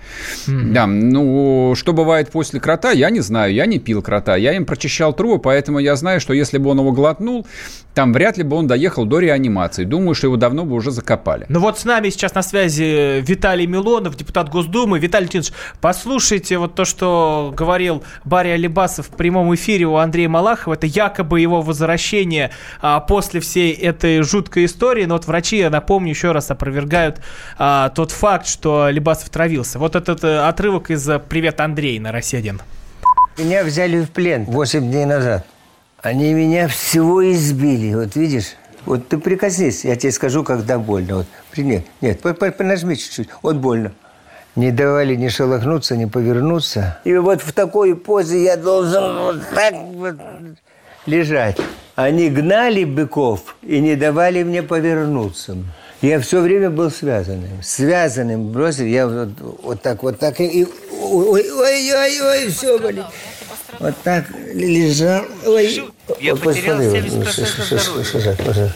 Mm-hmm. 0.47 0.73
Да, 0.73 0.87
ну, 0.87 1.75
что 1.77 1.93
бывает 1.93 2.31
после 2.31 2.61
крота, 2.61 2.93
я 2.93 3.11
не 3.11 3.21
знаю. 3.21 3.53
Я 3.53 3.67
не 3.67 3.79
пил 3.79 4.03
крота. 4.03 4.37
Я 4.37 4.55
им 4.55 4.65
прочищал 4.65 5.13
трубы, 5.13 5.39
поэтому 5.39 5.81
я 5.81 5.97
знаю, 5.97 6.21
что 6.21 6.35
если 6.35 6.59
бы 6.59 6.71
он 6.71 6.79
его 6.79 6.93
глотнул, 6.93 7.47
там 7.95 8.13
вряд 8.13 8.37
ли 8.37 8.45
бы 8.45 8.57
он 8.57 8.67
доехал 8.67 9.05
до 9.05 9.19
реанимации. 9.19 9.85
Думаю, 9.85 10.15
что 10.15 10.29
его 10.29 10.37
давно 10.37 10.65
бы 10.65 10.75
уже 10.75 10.91
закопали. 10.91 11.47
Ну 11.49 11.61
вот 11.61 11.79
с 11.79 11.85
нами 11.85 12.09
сейчас 12.11 12.35
на 12.35 12.43
связи 12.43 13.21
Виталий 13.21 13.67
Милонов, 13.67 14.17
депутат 14.17 14.49
Госдумы. 14.49 14.99
Виталий 14.99 15.27
Леонидович, 15.27 15.53
послушайте 15.81 16.59
вот 16.59 16.75
то, 16.75 16.85
что 16.85 17.53
говорил 17.57 18.03
Барри 18.25 18.51
Алибасов 18.51 19.09
в 19.09 19.11
прямом 19.11 19.55
эфире 19.55 19.87
у 19.87 19.97
Андрея 19.97 20.29
Малахова. 20.29 20.75
Это 20.75 20.87
якобы 20.87 21.41
его 21.41 21.63
возвращение 21.63 22.51
а, 22.81 23.01
после 23.01 23.41
всей 23.41 23.73
этой 23.73 24.23
жуткой 24.23 24.67
истории. 24.67 25.05
Но 25.05 25.15
вот 25.15 25.27
врачи, 25.27 25.59
я 25.59 25.71
напомню, 25.71 26.11
еще 26.11 26.33
раз 26.33 26.51
опровергают 26.51 27.21
а, 27.59 27.89
тот 27.91 28.13
факт, 28.13 28.47
что 28.47 28.89
Либасов 28.89 29.31
травился. 29.31 29.79
Вот 29.79 29.97
этот 29.97 30.21
а, 30.23 30.49
отрывок 30.49 30.91
из 30.91 31.09
«Привет, 31.29 31.61
Андрей» 31.61 31.99
на 31.99 32.13
«Россия-1». 32.13 32.61
Меня 33.39 33.65
взяли 33.65 34.03
в 34.03 34.11
плен 34.11 34.45
8 34.45 34.91
дней 34.91 35.07
назад. 35.07 35.47
Они 36.03 36.33
меня 36.33 36.67
всего 36.69 37.31
избили. 37.31 37.95
Вот 37.95 38.17
видишь? 38.17 38.57
Вот 38.87 39.09
ты 39.09 39.19
прикоснись, 39.19 39.85
я 39.85 39.97
тебе 39.97 40.13
скажу, 40.13 40.43
когда 40.43 40.79
больно. 40.79 41.17
Вот, 41.17 41.27
нет, 41.59 41.85
нет, 42.01 42.25
нажми 42.61 42.97
чуть-чуть. 42.97 43.29
Вот 43.43 43.57
больно. 43.57 43.93
Не 44.57 44.73
давали 44.73 45.15
ни 45.15 45.29
шелохнуться, 45.29 45.97
ни 45.97 46.07
повернуться. 46.07 46.99
И 47.05 47.15
вот 47.17 47.43
в 47.43 47.53
такой 47.53 47.95
позе 47.95 48.43
я 48.43 48.57
должен 48.57 49.19
вот 49.19 49.43
так 49.55 49.75
вот 49.75 50.17
лежать. 51.07 51.59
Они 51.95 52.31
гнали 52.31 52.85
быков 52.85 53.57
и 53.63 53.81
не 53.81 53.95
давали 53.95 54.43
мне 54.43 54.63
повернуться. 54.63 55.57
Я 56.01 56.19
все 56.19 56.41
время 56.41 56.71
был 56.71 56.91
связанным. 56.91 57.63
Связанным 57.63 58.51
бросил. 58.51 58.87
Я 58.87 59.07
вот, 59.07 59.29
вот 59.63 59.83
так, 59.83 60.03
вот 60.03 60.19
так. 60.19 60.41
И 60.41 60.67
ой-ой-ой, 60.91 62.49
все 62.49 62.79
болит. 62.79 63.05
Вот 63.81 63.95
так 64.05 64.27
лежал. 64.53 65.25
Ой. 65.47 65.91
Я 66.21 66.37
потерял 66.37 66.81
70% 66.81 68.21
здоровья. 68.21 68.73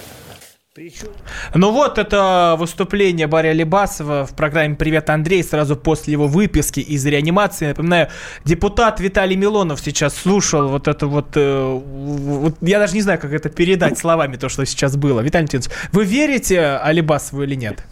Ну 1.55 1.71
вот 1.71 1.99
это 1.99 2.57
выступление 2.59 3.29
Барри 3.29 3.49
Алибасова 3.49 4.27
в 4.27 4.35
программе 4.35 4.75
«Привет, 4.75 5.09
Андрей» 5.09 5.45
сразу 5.45 5.77
после 5.77 6.15
его 6.15 6.27
выписки 6.27 6.81
из 6.81 7.07
реанимации. 7.07 7.69
Напоминаю, 7.69 8.09
депутат 8.45 8.99
Виталий 8.99 9.37
Милонов 9.37 9.79
сейчас 9.79 10.17
слушал 10.17 10.67
вот 10.69 10.89
это 10.89 11.07
вот, 11.07 11.37
э, 11.37 11.65
вот... 11.65 12.57
Я 12.61 12.81
даже 12.81 12.95
не 12.95 13.03
знаю, 13.03 13.21
как 13.21 13.33
это 13.33 13.51
передать 13.51 13.99
словами, 13.99 14.37
то, 14.37 14.49
что 14.49 14.65
сейчас 14.67 14.97
было. 14.97 15.21
Виталий 15.21 15.47
Леонидович, 15.47 15.73
вы 15.93 16.05
верите 16.05 16.61
Алибасову 16.83 17.45
или 17.45 17.55
нет? 17.55 17.85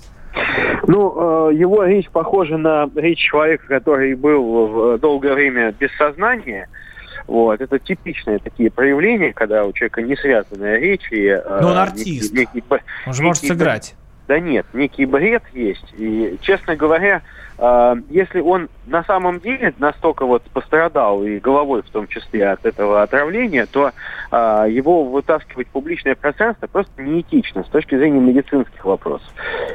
Ну, 0.89 1.51
э, 1.51 1.55
его 1.55 1.85
речь 1.85 2.11
похожа 2.11 2.57
на 2.57 2.91
речь 2.97 3.21
человека, 3.21 3.65
который 3.69 4.17
был 4.17 4.67
в 4.67 4.99
долгое 4.99 5.35
время 5.35 5.73
без 5.79 5.95
сознания. 5.97 6.69
Вот. 7.33 7.63
Это 7.63 7.79
типичные 7.79 8.41
такие 8.41 8.71
проявления, 8.71 9.33
когда 9.33 9.65
у 9.65 9.73
человека 9.73 10.03
не 10.03 10.15
связанная 10.17 10.77
речь. 10.79 11.11
И, 11.11 11.25
э, 11.29 11.61
Но 11.63 11.71
он 11.71 11.79
артист. 11.79 12.31
Некий, 12.35 12.57
некий, 12.57 12.83
он 13.07 13.15
же 13.15 13.23
может 13.23 13.43
некий- 13.43 13.55
сыграть. 13.55 13.95
Да 14.29 14.39
нет, 14.39 14.67
некий 14.75 15.07
бред 15.07 15.43
есть. 15.55 15.95
И, 15.97 16.37
честно 16.43 16.77
говоря, 16.77 17.23
если 18.11 18.41
он 18.41 18.69
на 18.87 19.05
самом 19.05 19.39
деле 19.39 19.73
настолько 19.79 20.27
вот 20.27 20.43
пострадал, 20.53 21.23
и 21.23 21.39
головой 21.39 21.83
в 21.83 21.91
том 21.91 22.09
числе 22.09 22.51
от 22.51 22.67
этого 22.67 23.03
отравления, 23.03 23.67
то 23.67 23.93
э, 24.33 24.67
его 24.69 25.05
вытаскивать 25.05 25.69
в 25.69 25.71
публичное 25.71 26.17
пространство 26.17 26.67
просто 26.67 27.01
неэтично 27.01 27.63
с 27.63 27.69
точки 27.69 27.97
зрения 27.97 28.19
медицинских 28.19 28.85
вопросов. 28.85 29.29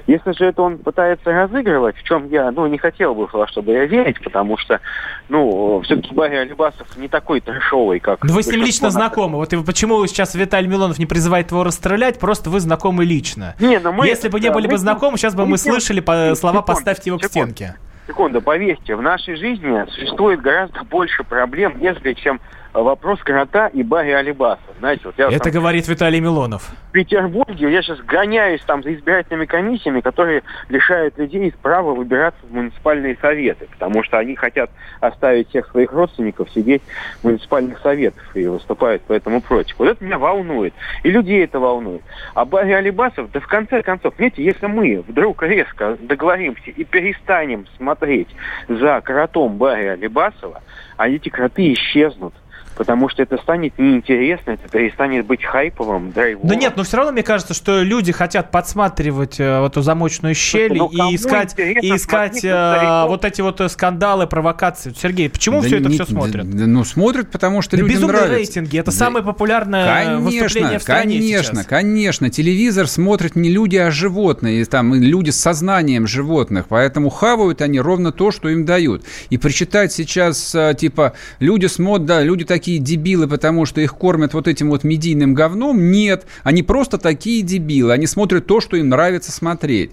Если 0.05 0.33
же 0.33 0.45
это 0.45 0.61
он 0.61 0.79
пытается 0.79 1.31
разыгрывать, 1.31 1.95
в 1.95 2.03
чем 2.03 2.27
я, 2.29 2.51
ну, 2.51 2.67
не 2.67 2.77
хотел 2.77 3.15
бы, 3.15 3.29
чтобы 3.47 3.71
я 3.71 3.85
верить, 3.85 4.21
потому 4.21 4.57
что, 4.57 4.81
ну, 5.29 5.79
все-таки 5.85 6.13
Барри 6.13 6.35
Алибасов 6.35 6.97
не 6.97 7.07
такой 7.07 7.39
трешовый, 7.39 8.01
как... 8.01 8.21
Ну, 8.23 8.33
вы 8.33 8.43
с 8.43 8.47
ним 8.47 8.63
лично 8.63 8.89
знакомы. 8.89 9.37
Вот 9.37 9.53
и 9.53 9.63
почему 9.63 10.05
сейчас 10.07 10.35
Виталий 10.35 10.67
Милонов 10.67 10.99
не 10.99 11.05
призывает 11.05 11.51
его 11.51 11.63
расстрелять, 11.63 12.19
просто 12.19 12.49
вы 12.49 12.59
знакомы 12.59 13.05
лично. 13.05 13.55
Не, 13.61 13.79
ну 13.79 13.93
мы- 13.93 14.07
Если 14.07 14.27
бы 14.27 14.41
не 14.41 14.49
да, 14.49 14.53
были 14.53 14.67
мы 14.67 14.73
бы 14.73 14.77
знакомы, 14.77 15.17
сейчас 15.17 15.35
бы 15.35 15.45
мы 15.45 15.57
слышали 15.57 16.03
слова 16.35 16.61
«поставьте 16.61 17.11
его 17.11 17.17
к 17.17 17.23
стенке». 17.23 17.76
Секунду, 18.07 18.41
поверьте, 18.41 18.95
в 18.95 19.01
нашей 19.01 19.35
жизни 19.35 19.85
существует 19.91 20.39
гораздо 20.39 20.81
больше 20.85 21.25
проблем, 21.25 21.77
нежели 21.77 22.13
чем 22.13 22.39
вопрос 22.81 23.19
крота 23.23 23.67
и 23.67 23.83
Барри 23.83 24.11
Алибаса. 24.11 24.61
Знаете, 24.79 25.03
вот 25.05 25.15
я 25.17 25.27
Это 25.27 25.45
там 25.45 25.53
говорит 25.53 25.87
Виталий 25.87 26.19
Милонов. 26.19 26.69
в 26.89 26.91
Петербурге, 26.91 27.71
я 27.71 27.81
сейчас 27.81 27.99
гоняюсь 28.01 28.61
там 28.61 28.83
за 28.83 28.93
избирательными 28.93 29.45
комиссиями, 29.45 30.01
которые 30.01 30.43
лишают 30.69 31.17
людей 31.17 31.53
права 31.61 31.93
выбираться 31.93 32.39
в 32.45 32.53
муниципальные 32.53 33.17
советы, 33.21 33.67
потому 33.71 34.03
что 34.03 34.17
они 34.17 34.35
хотят 34.35 34.69
оставить 34.99 35.49
всех 35.49 35.67
своих 35.67 35.91
родственников 35.91 36.49
сидеть 36.51 36.81
в 37.21 37.25
муниципальных 37.25 37.79
советах 37.79 38.23
и 38.35 38.47
выступают 38.47 39.01
поэтому 39.07 39.41
против. 39.41 39.77
Вот 39.79 39.87
это 39.89 40.03
меня 40.03 40.17
волнует. 40.17 40.73
И 41.03 41.09
людей 41.09 41.43
это 41.43 41.59
волнует. 41.59 42.01
А 42.33 42.45
Барри 42.45 42.73
Алибасов, 42.73 43.31
да 43.31 43.39
в 43.39 43.47
конце 43.47 43.81
концов, 43.81 44.13
знаете, 44.17 44.43
если 44.43 44.67
мы 44.67 45.03
вдруг 45.07 45.43
резко 45.43 45.97
договоримся 45.99 46.71
и 46.71 46.83
перестанем 46.83 47.65
смотреть 47.77 48.29
за 48.67 49.01
кротом 49.01 49.57
Барри 49.57 49.87
Алибасова, 49.87 50.61
а 50.97 51.09
эти 51.09 51.29
кроты 51.29 51.73
исчезнут. 51.73 52.33
Потому 52.77 53.09
что 53.09 53.23
это 53.23 53.37
станет 53.37 53.77
неинтересно, 53.77 54.51
это 54.51 54.69
перестанет 54.69 55.25
быть 55.25 55.43
хайповым, 55.43 56.11
драйвовым. 56.11 56.47
Да 56.47 56.55
нет, 56.55 56.73
но 56.77 56.83
все 56.83 56.97
равно 56.97 57.11
мне 57.11 57.23
кажется, 57.23 57.53
что 57.53 57.81
люди 57.81 58.11
хотят 58.11 58.51
подсматривать 58.51 59.39
э, 59.39 59.59
вот 59.59 59.71
эту 59.73 59.81
замочную 59.81 60.35
щель 60.35 60.73
ну, 60.77 60.89
кому 60.89 61.11
и 61.11 61.15
искать, 61.15 61.55
и 61.57 61.95
искать 61.95 62.43
э, 62.43 63.05
вот 63.07 63.25
эти 63.25 63.41
вот 63.41 63.59
э, 63.61 63.69
скандалы, 63.69 64.27
провокации. 64.27 64.93
Сергей, 64.95 65.29
почему 65.29 65.61
Да 65.61 65.67
все 65.67 65.77
это 65.79 65.89
не- 65.89 65.95
все 65.95 66.05
смотрят? 66.05 66.49
да, 66.49 66.67
ну, 66.67 66.83
смотрят, 66.83 67.31
потому 67.31 67.61
что 67.61 67.77
Да 67.77 67.81
людям 67.81 67.95
безумные 67.95 68.17
нравится. 68.21 68.37
рейтинги. 68.59 68.77
Это 68.79 68.91
Да. 68.91 68.97
самое 68.97 69.25
популярное 69.25 70.17
выступление 70.17 70.79
в 70.79 70.81
стране 70.83 71.15
конечно, 71.19 71.55
сейчас. 71.55 71.65
конечно. 71.65 72.29
Телевизор 72.29 72.87
смотрят 72.87 73.35
не 73.35 73.49
люди, 73.49 73.77
а 73.77 73.91
животные. 73.91 74.63
Там 74.65 74.93
люди 74.93 75.29
с 75.31 75.39
сознанием 75.39 76.05
животных. 76.07 76.65
Поэтому 76.69 77.09
хавают 77.09 77.61
они 77.61 77.79
ровно 77.79 78.11
то, 78.11 78.31
что 78.31 78.49
им 78.49 78.65
дают. 78.65 79.03
И 79.29 79.37
прочитать 79.37 79.91
сейчас, 79.91 80.53
а, 80.53 80.73
типа, 80.73 81.13
люди 81.39 81.65
смотрят, 81.67 82.05
да, 82.05 82.21
люди 82.21 82.45
такие 82.45 82.66
дебилы, 82.75 83.27
потому 83.27 83.65
что 83.65 83.81
их 83.81 83.95
кормят 83.95 84.33
вот 84.33 84.47
этим 84.47 84.69
вот 84.69 84.83
медийным 84.83 85.33
говном. 85.33 85.91
Нет, 85.91 86.25
они 86.43 86.61
просто 86.61 86.97
такие 86.97 87.41
дебилы. 87.41 87.93
Они 87.93 88.05
смотрят 88.05 88.45
то, 88.45 88.59
что 88.59 88.75
им 88.75 88.89
нравится 88.89 89.31
смотреть. 89.31 89.91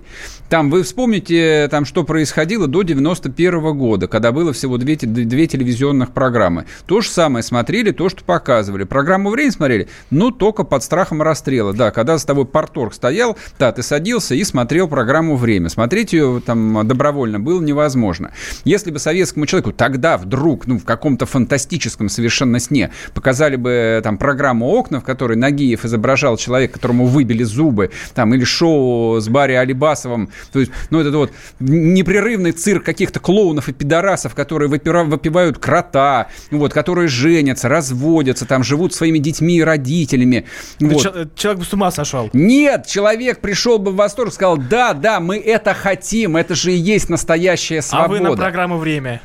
Там, 0.49 0.71
вы 0.71 0.83
вспомните, 0.83 1.69
там, 1.71 1.85
что 1.85 2.05
происходило 2.05 2.67
до 2.67 2.83
91 2.83 3.77
года, 3.77 4.09
когда 4.09 4.33
было 4.33 4.53
всего 4.53 4.77
две, 4.77 4.97
две 4.97 5.47
телевизионных 5.47 6.11
программы. 6.11 6.67
То 6.87 7.01
же 7.01 7.09
самое 7.09 7.43
смотрели, 7.43 7.93
то, 7.93 8.09
что 8.09 8.25
показывали. 8.25 8.85
Программу 8.85 9.31
«Время» 9.31 9.53
смотрели, 9.53 9.89
ну, 10.11 10.31
только 10.31 10.65
под 10.65 10.83
страхом 10.83 11.23
расстрела. 11.23 11.73
Да, 11.73 11.91
когда 11.91 12.19
с 12.19 12.25
тобой 12.25 12.45
порторг 12.45 12.95
стоял, 12.95 13.37
да, 13.59 13.73
ты 13.73 13.83
садился 13.83 14.35
и 14.35 14.45
смотрел 14.45 14.89
программу 14.89 15.37
«Время». 15.37 15.69
Смотреть 15.69 16.13
ее 16.13 16.43
там 16.45 16.87
добровольно 16.87 17.41
было 17.41 17.61
невозможно. 17.61 18.33
Если 18.65 18.91
бы 18.91 18.99
советскому 18.99 19.47
человеку 19.47 19.73
тогда 19.73 20.17
вдруг, 20.17 20.67
ну, 20.67 20.79
в 20.79 20.85
каком-то 20.85 21.27
фантастическом 21.27 22.09
совершенно 22.09 22.59
сне 22.64 22.90
показали 23.14 23.57
бы 23.57 24.00
там 24.03 24.18
программу 24.18 24.66
«Окна», 24.68 25.00
в 25.00 25.05
которой 25.05 25.37
Нагиев 25.37 25.85
изображал 25.85 26.37
человека, 26.37 26.74
которому 26.74 27.07
выбили 27.07 27.42
зубы, 27.44 27.90
там, 28.14 28.35
или 28.35 28.44
шоу 28.44 29.20
с 29.20 29.29
Барри 29.29 29.53
Алибасовым, 29.53 30.31
то 30.53 30.61
есть, 30.61 30.72
ну, 30.90 31.00
это 31.00 31.11
вот 31.16 31.31
непрерывный 31.61 32.53
цирк 32.53 32.85
каких-то 32.85 33.20
клоунов 33.20 33.68
и 33.68 33.72
пидорасов, 33.72 34.35
которые 34.35 34.68
выпивают 34.68 35.59
крота, 35.59 36.29
вот, 36.50 36.72
которые 36.72 37.09
женятся, 37.09 37.68
разводятся, 37.68 38.46
там, 38.46 38.64
живут 38.64 38.94
своими 38.94 39.18
детьми 39.18 39.57
и 39.59 39.62
родителями. 39.62 40.46
Вот. 40.81 41.03
чел- 41.03 41.14
Человек 41.37 41.61
бы 41.61 41.64
с 41.66 41.72
ума 41.72 41.90
сошел. 41.90 42.31
Нет, 42.33 42.87
человек 42.87 43.40
пришел 43.40 43.79
бы 43.79 43.90
в 43.90 43.96
восторг, 43.96 44.33
сказал, 44.33 44.57
да, 44.57 44.92
да, 44.94 45.20
мы 45.20 45.37
это 45.38 45.74
хотим, 45.74 46.37
это 46.37 46.55
же 46.55 46.72
и 46.72 46.77
есть 46.77 47.09
настоящая 47.11 47.79
А 47.81 47.83
свобода. 47.83 48.11
вы 48.12 48.20
на 48.31 48.37
программу 48.37 48.79
«Время». 48.79 49.20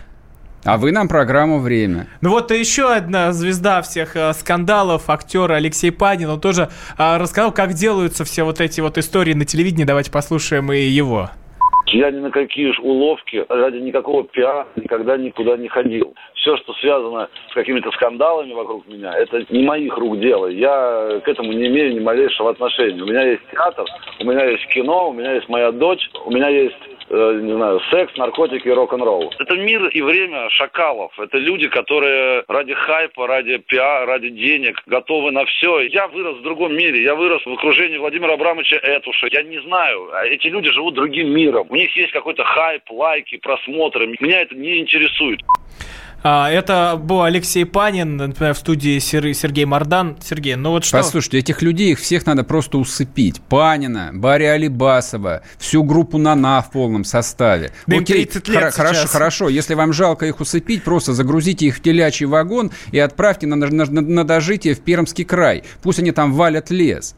А 0.65 0.77
вы 0.77 0.91
нам 0.91 1.07
программу 1.07 1.59
«Время». 1.59 2.07
Ну 2.21 2.31
вот 2.31 2.51
еще 2.51 2.91
одна 2.91 3.31
звезда 3.31 3.81
всех 3.81 4.17
э, 4.17 4.33
скандалов, 4.33 5.09
актер 5.09 5.49
Алексей 5.51 5.89
Панин, 5.91 6.29
он 6.29 6.41
тоже 6.41 6.69
э, 6.97 7.17
рассказал, 7.17 7.53
как 7.53 7.73
делаются 7.73 8.25
все 8.25 8.43
вот 8.43 8.59
эти 8.59 8.81
вот 8.81 8.97
истории 8.97 9.33
на 9.33 9.45
телевидении. 9.45 9.85
Давайте 9.85 10.11
послушаем 10.11 10.71
и 10.73 10.79
его. 10.79 11.29
Я 11.91 12.11
ни 12.11 12.19
на 12.19 12.29
какие 12.29 12.71
ж 12.71 12.79
уловки 12.79 13.43
ради 13.49 13.77
никакого 13.77 14.23
пиара 14.23 14.67
никогда 14.75 15.17
никуда 15.17 15.57
не 15.57 15.69
ходил. 15.69 16.13
Все, 16.35 16.55
что 16.57 16.73
связано 16.73 17.29
с 17.49 17.53
какими-то 17.53 17.89
скандалами 17.91 18.53
вокруг 18.53 18.87
меня, 18.87 19.13
это 19.17 19.43
не 19.49 19.63
моих 19.63 19.97
рук 19.97 20.19
дело. 20.19 20.47
Я 20.47 21.19
к 21.23 21.27
этому 21.27 21.51
не 21.51 21.67
имею 21.67 21.95
ни 21.95 21.99
малейшего 21.99 22.51
отношения. 22.51 23.01
У 23.01 23.07
меня 23.07 23.23
есть 23.23 23.41
театр, 23.51 23.85
у 24.19 24.23
меня 24.23 24.45
есть 24.45 24.67
кино, 24.67 25.09
у 25.09 25.13
меня 25.13 25.33
есть 25.33 25.49
моя 25.49 25.71
дочь, 25.71 26.09
у 26.25 26.31
меня 26.31 26.49
есть 26.49 26.77
не 27.09 27.53
знаю, 27.53 27.79
секс, 27.91 28.15
наркотики 28.17 28.67
рок-н-ролл. 28.69 29.33
Это 29.39 29.55
мир 29.55 29.87
и 29.87 30.01
время 30.01 30.49
шакалов. 30.49 31.17
Это 31.19 31.37
люди, 31.37 31.67
которые 31.67 32.43
ради 32.47 32.73
хайпа, 32.73 33.27
ради 33.27 33.57
пиара, 33.57 34.05
ради 34.05 34.29
денег 34.29 34.81
готовы 34.85 35.31
на 35.31 35.45
все. 35.45 35.81
Я 35.81 36.07
вырос 36.07 36.37
в 36.37 36.43
другом 36.43 36.75
мире. 36.75 37.01
Я 37.03 37.15
вырос 37.15 37.43
в 37.45 37.51
окружении 37.51 37.97
Владимира 37.97 38.33
Абрамовича 38.33 38.77
Этуша. 38.77 39.27
Я 39.31 39.43
не 39.43 39.59
знаю. 39.61 40.09
а 40.13 40.25
Эти 40.25 40.47
люди 40.47 40.69
живут 40.71 40.95
другим 40.95 41.33
миром. 41.33 41.67
У 41.69 41.75
них 41.75 41.95
есть 41.95 42.11
какой-то 42.11 42.43
хайп, 42.43 42.83
лайки, 42.91 43.37
просмотры. 43.37 44.07
Меня 44.19 44.41
это 44.41 44.55
не 44.55 44.79
интересует. 44.79 45.39
А, 46.21 46.49
это 46.51 46.99
был 47.01 47.23
Алексей 47.23 47.65
Панин, 47.65 48.17
например, 48.17 48.53
в 48.53 48.57
студии 48.57 48.99
Сер- 48.99 49.33
Сергей 49.33 49.63
Мардан. 49.65 50.17
Сергей, 50.21 50.55
ну 50.55 50.71
вот 50.71 50.83
что? 50.83 50.97
Послушайте, 50.97 51.37
этих 51.39 51.61
людей, 51.61 51.93
их 51.93 51.99
всех 51.99 52.25
надо 52.25 52.43
просто 52.43 52.77
усыпить. 52.77 53.39
Панина, 53.41 54.11
Барри 54.13 54.43
Алибасова, 54.43 55.43
всю 55.57 55.83
группу 55.83 56.17
«Нана» 56.17 56.61
в 56.61 56.71
полном 56.71 57.05
составе. 57.05 57.71
Да 57.87 57.95
им 57.95 58.03
30 58.05 58.47
лет 58.49 58.63
хоро- 58.63 58.71
хорошо, 58.71 59.07
хорошо, 59.07 59.49
если 59.49 59.75
вам 59.75 59.93
жалко 59.93 60.25
их 60.25 60.39
усыпить, 60.41 60.83
просто 60.83 61.13
загрузите 61.13 61.67
их 61.67 61.77
в 61.77 61.81
телячий 61.81 62.25
вагон 62.25 62.71
и 62.91 62.99
отправьте 62.99 63.47
на, 63.47 63.55
на, 63.55 63.67
на- 63.69 64.01
на 64.01 64.23
дожитие 64.25 64.75
в 64.75 64.81
Пермский 64.81 65.23
край. 65.23 65.63
Пусть 65.81 65.99
они 65.99 66.11
там 66.11 66.33
валят 66.33 66.69
лес. 66.69 67.15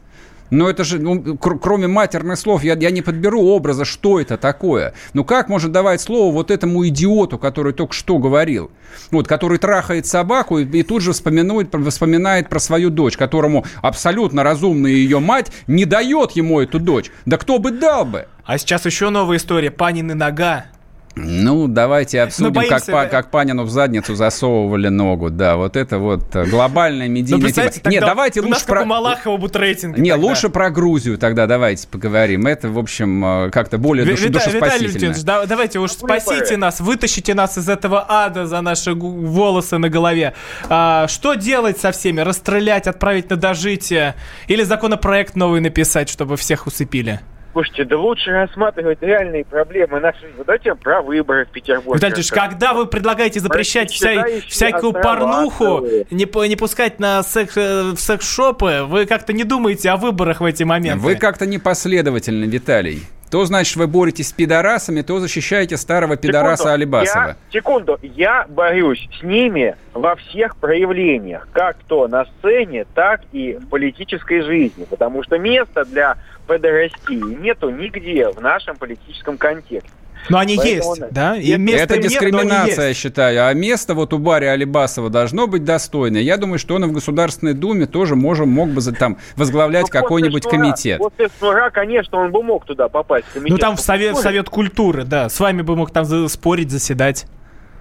Но 0.52 0.68
это 0.68 0.84
же, 0.84 0.98
ну, 0.98 1.38
кр- 1.38 1.58
кроме 1.58 1.86
матерных 1.86 2.38
слов, 2.38 2.62
я, 2.62 2.74
я 2.74 2.90
не 2.90 3.00
подберу 3.00 3.40
образа, 3.42 3.86
что 3.86 4.20
это 4.20 4.36
такое. 4.36 4.92
Ну 5.14 5.24
как 5.24 5.48
может 5.48 5.72
давать 5.72 6.02
слово 6.02 6.30
вот 6.30 6.50
этому 6.50 6.86
идиоту, 6.86 7.38
который 7.38 7.72
только 7.72 7.94
что 7.94 8.18
говорил? 8.18 8.70
Вот, 9.10 9.26
который 9.26 9.56
трахает 9.56 10.04
собаку 10.06 10.58
и, 10.58 10.66
и 10.66 10.82
тут 10.82 11.00
же 11.00 11.12
вспоминает, 11.12 11.74
вспоминает 11.88 12.50
про 12.50 12.58
свою 12.58 12.90
дочь, 12.90 13.16
которому 13.16 13.64
абсолютно 13.80 14.42
разумная 14.42 14.90
ее 14.90 15.20
мать 15.20 15.50
не 15.66 15.86
дает 15.86 16.32
ему 16.32 16.60
эту 16.60 16.78
дочь. 16.78 17.10
Да 17.24 17.38
кто 17.38 17.58
бы 17.58 17.70
дал 17.70 18.04
бы? 18.04 18.26
А 18.44 18.58
сейчас 18.58 18.84
еще 18.84 19.08
новая 19.08 19.38
история. 19.38 19.70
Панин 19.70 20.10
и 20.10 20.14
нога. 20.14 20.66
Ну, 21.14 21.68
давайте 21.68 22.22
обсудим, 22.22 22.52
боимся, 22.52 22.76
как, 22.76 22.86
да. 22.86 23.06
как 23.06 23.30
Панину 23.30 23.64
в 23.64 23.70
задницу 23.70 24.14
засовывали 24.14 24.88
ногу. 24.88 25.28
Да, 25.30 25.56
вот 25.56 25.76
это 25.76 25.98
вот 25.98 26.34
э, 26.34 26.46
глобальная 26.46 27.06
Ну, 27.06 27.12
медийная 27.14 27.52
тема. 27.52 27.70
Не, 27.84 28.00
давайте 28.00 28.40
у 28.40 28.44
лучше 28.44 28.54
нас 28.54 28.62
как 28.62 28.68
про... 28.76 28.82
у 28.82 28.86
Малахова 28.86 29.36
будут 29.36 29.56
рейтинги. 29.56 30.00
Не, 30.00 30.10
тогда. 30.12 30.26
лучше 30.26 30.48
про 30.48 30.70
Грузию 30.70 31.18
тогда 31.18 31.46
давайте 31.46 31.86
поговорим. 31.86 32.46
Это, 32.46 32.68
в 32.70 32.78
общем, 32.78 33.24
э, 33.46 33.50
как-то 33.50 33.76
более 33.78 34.06
душ- 34.06 34.20
Вита- 34.20 34.26
Виталий 34.26 34.40
душеспасительно. 34.60 34.98
Леонидович, 35.00 35.24
да- 35.24 35.46
давайте 35.46 35.78
уж 35.80 35.90
спасите 35.92 36.56
нас, 36.56 36.80
вытащите 36.80 37.34
нас 37.34 37.58
из 37.58 37.68
этого 37.68 38.06
ада 38.08 38.46
за 38.46 38.60
наши 38.62 38.94
волосы 38.94 39.78
на 39.78 39.88
голове. 39.90 40.32
А, 40.68 41.06
что 41.08 41.34
делать 41.34 41.78
со 41.78 41.92
всеми? 41.92 42.20
Расстрелять, 42.20 42.86
отправить 42.86 43.28
на 43.28 43.36
дожитие? 43.36 44.14
Или 44.46 44.62
законопроект 44.62 45.36
новый 45.36 45.60
написать, 45.60 46.08
чтобы 46.08 46.36
всех 46.36 46.66
усыпили? 46.66 47.20
Слушайте, 47.52 47.84
да 47.84 47.98
лучше 47.98 48.30
рассматривать 48.30 49.02
реальные 49.02 49.44
проблемы 49.44 50.00
нашей. 50.00 50.28
Давайте 50.38 50.74
про 50.74 51.02
выборы 51.02 51.44
в 51.44 51.48
Петербурге. 51.50 52.00
Виталий 52.00 52.22
когда 52.30 52.72
вы 52.72 52.86
предлагаете 52.86 53.40
запрещать 53.40 53.90
вся- 53.92 54.40
всякую 54.48 54.92
порнуху, 55.02 55.86
не, 56.10 56.48
не 56.48 56.56
пускать 56.56 56.98
на 56.98 57.22
секс, 57.22 57.56
э, 57.56 57.92
в 57.94 57.98
секс-шопы, 57.98 58.84
вы 58.84 59.04
как-то 59.04 59.34
не 59.34 59.44
думаете 59.44 59.90
о 59.90 59.96
выборах 59.98 60.40
в 60.40 60.44
эти 60.46 60.62
моменты? 60.62 61.04
Вы 61.04 61.16
как-то 61.16 61.44
непоследовательны, 61.46 62.44
Виталий. 62.44 63.02
То, 63.32 63.46
значит, 63.46 63.76
вы 63.76 63.86
боретесь 63.86 64.28
с 64.28 64.32
пидорасами, 64.32 65.00
то 65.00 65.18
защищаете 65.18 65.78
старого 65.78 66.18
пидораса 66.18 66.64
Секунду, 66.64 66.74
Алибасова. 66.74 67.24
Я, 67.24 67.36
секунду, 67.50 67.98
я 68.02 68.46
борюсь 68.46 69.08
с 69.18 69.22
ними 69.22 69.74
во 69.94 70.16
всех 70.16 70.54
проявлениях, 70.56 71.48
как 71.50 71.78
то 71.88 72.08
на 72.08 72.26
сцене, 72.26 72.84
так 72.94 73.22
и 73.32 73.54
в 73.54 73.70
политической 73.70 74.42
жизни, 74.42 74.84
потому 74.84 75.22
что 75.22 75.38
места 75.38 75.86
для 75.86 76.18
педорастии 76.46 77.40
нету 77.40 77.70
нигде 77.70 78.28
в 78.28 78.42
нашем 78.42 78.76
политическом 78.76 79.38
контексте. 79.38 79.90
Но 80.28 80.38
они 80.38 80.56
Поэтому, 80.56 80.94
есть, 80.94 81.12
да? 81.12 81.36
И 81.36 81.56
места 81.56 81.82
Это 81.82 81.94
им 81.94 82.00
нет, 82.02 82.10
но 82.10 82.38
они 82.38 82.48
дискриминация, 82.48 82.88
я 82.88 82.94
считаю. 82.94 83.46
А 83.46 83.52
место 83.54 83.94
вот 83.94 84.12
у 84.12 84.18
Барри 84.18 84.46
Алибасова 84.46 85.10
должно 85.10 85.46
быть 85.46 85.64
достойное. 85.64 86.20
Я 86.20 86.36
думаю, 86.36 86.58
что 86.58 86.74
он 86.76 86.84
и 86.84 86.86
в 86.86 86.92
Государственной 86.92 87.54
Думе 87.54 87.86
тоже 87.86 88.14
можем, 88.14 88.48
мог 88.48 88.70
бы 88.70 88.80
там 88.92 89.18
возглавлять 89.36 89.86
Ну, 89.92 90.00
какой-нибудь 90.00 90.44
комитет. 90.44 90.98
После 90.98 91.28
Шнура, 91.38 91.70
конечно, 91.70 92.18
он 92.18 92.30
бы 92.30 92.42
мог 92.42 92.64
туда 92.64 92.88
попасть. 92.88 93.26
Ну 93.34 93.58
там 93.58 93.76
в 93.76 93.80
совет, 93.80 94.16
в 94.16 94.20
совет 94.20 94.48
культуры, 94.48 95.04
да. 95.04 95.28
С 95.28 95.40
вами 95.40 95.62
бы 95.62 95.76
мог 95.76 95.90
там 95.90 96.04
спорить, 96.28 96.70
заседать. 96.70 97.26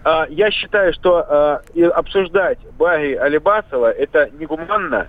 А, 0.04 0.26
Я 0.30 0.50
считаю, 0.52 0.94
что 0.94 1.18
а, 1.18 1.62
обсуждать 1.94 2.58
Барри 2.78 3.14
Алибасова 3.14 3.92
это 3.92 4.30
негуманно. 4.40 5.08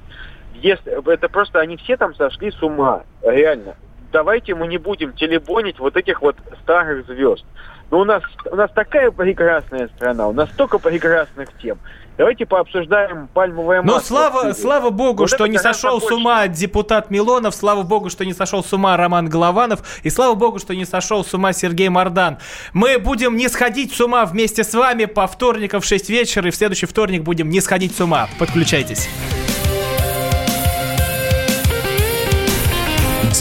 Если, 0.54 1.12
это 1.12 1.28
просто 1.28 1.60
они 1.60 1.76
все 1.76 1.96
там 1.96 2.14
сошли 2.14 2.50
с 2.50 2.62
ума, 2.62 3.02
реально. 3.22 3.74
Давайте 4.12 4.54
мы 4.54 4.68
не 4.68 4.78
будем 4.78 5.12
телебонить 5.14 5.78
вот 5.78 5.96
этих 5.96 6.20
вот 6.20 6.36
старых 6.62 7.06
звезд. 7.06 7.44
Но 7.90 8.00
у 8.00 8.04
нас, 8.04 8.22
у 8.50 8.56
нас 8.56 8.70
такая 8.74 9.10
прекрасная 9.10 9.88
страна, 9.96 10.28
у 10.28 10.32
нас 10.32 10.50
столько 10.50 10.78
прекрасных 10.78 11.48
тем. 11.60 11.78
Давайте 12.18 12.44
пообсуждаем 12.46 13.28
пальмовое 13.32 13.80
Ну, 13.82 13.94
масло. 13.94 14.06
слава, 14.06 14.52
слава 14.52 14.90
богу, 14.90 15.22
Вот 15.22 15.30
что 15.30 15.46
не 15.46 15.58
сошел 15.58 16.00
с 16.00 16.10
ума 16.10 16.46
депутат 16.46 17.10
Милонов, 17.10 17.54
слава 17.54 17.82
богу, 17.82 18.10
что 18.10 18.24
не 18.24 18.34
сошел 18.34 18.62
с 18.62 18.70
ума 18.72 18.96
Роман 18.98 19.28
Голованов, 19.28 20.00
и 20.02 20.10
слава 20.10 20.34
богу, 20.34 20.58
что 20.58 20.74
не 20.74 20.84
сошел 20.84 21.24
с 21.24 21.32
ума 21.32 21.52
Сергей 21.54 21.88
Мордан. 21.88 22.38
Мы 22.74 22.98
будем 22.98 23.36
не 23.36 23.48
сходить 23.48 23.94
с 23.94 24.00
ума 24.00 24.26
вместе 24.26 24.62
с 24.62 24.74
вами 24.74 25.06
по 25.06 25.26
вторникам 25.26 25.80
в 25.80 25.86
6 25.86 26.10
вечера, 26.10 26.48
и 26.48 26.50
в 26.50 26.56
следующий 26.56 26.86
вторник 26.86 27.22
будем 27.22 27.48
не 27.48 27.60
сходить 27.60 27.96
с 27.96 28.00
ума. 28.00 28.28
Подключайтесь. 28.38 29.08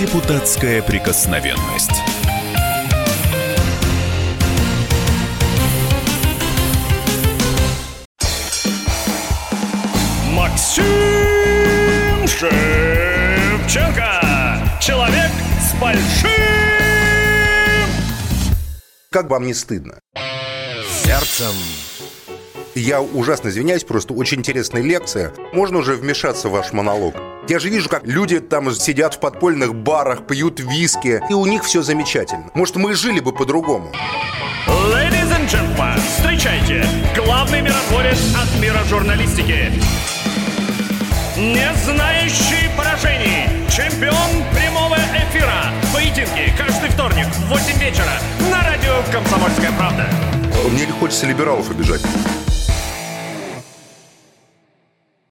Депутатская 0.01 0.81
прикосновенность. 0.81 1.91
Максим 10.31 10.83
Шевченко. 12.27 14.09
Человек 14.81 15.29
с 15.59 15.79
большим... 15.79 16.31
Как 19.11 19.29
вам 19.29 19.45
не 19.45 19.53
стыдно? 19.53 19.99
Сердцем. 21.03 21.53
Я 22.75 23.01
ужасно 23.01 23.49
извиняюсь, 23.49 23.83
просто 23.83 24.13
очень 24.13 24.39
интересная 24.39 24.81
лекция. 24.81 25.33
Можно 25.51 25.79
уже 25.79 25.95
вмешаться 25.95 26.47
в 26.47 26.51
ваш 26.51 26.71
монолог? 26.71 27.15
Я 27.49 27.59
же 27.59 27.69
вижу, 27.69 27.89
как 27.89 28.07
люди 28.07 28.39
там 28.39 28.71
сидят 28.73 29.15
в 29.15 29.19
подпольных 29.19 29.75
барах, 29.75 30.25
пьют 30.25 30.61
виски, 30.61 31.21
и 31.29 31.33
у 31.33 31.45
них 31.45 31.65
все 31.65 31.81
замечательно. 31.81 32.49
Может, 32.53 32.77
мы 32.77 32.93
жили 32.93 33.19
бы 33.19 33.33
по-другому? 33.33 33.91
Ladies 34.67 35.29
and 35.35 35.49
gentlemen, 35.49 35.99
встречайте, 36.17 36.85
главный 37.13 37.61
миротворец 37.61 38.19
от 38.35 38.61
мира 38.61 38.79
журналистики. 38.87 39.69
Не 41.37 41.73
знающий 41.83 42.69
поражений, 42.77 43.49
чемпион 43.69 44.45
прямого 44.53 44.95
эфира. 44.95 45.73
Поединки 45.93 46.53
каждый 46.57 46.89
вторник 46.89 47.25
в 47.25 47.49
8 47.49 47.79
вечера 47.79 48.13
на 48.49 48.63
радио 48.63 48.93
«Комсомольская 49.11 49.71
правда». 49.77 50.07
Мне 50.69 50.85
не 50.85 50.91
хочется 50.93 51.25
либералов 51.25 51.69
обижать. 51.69 52.01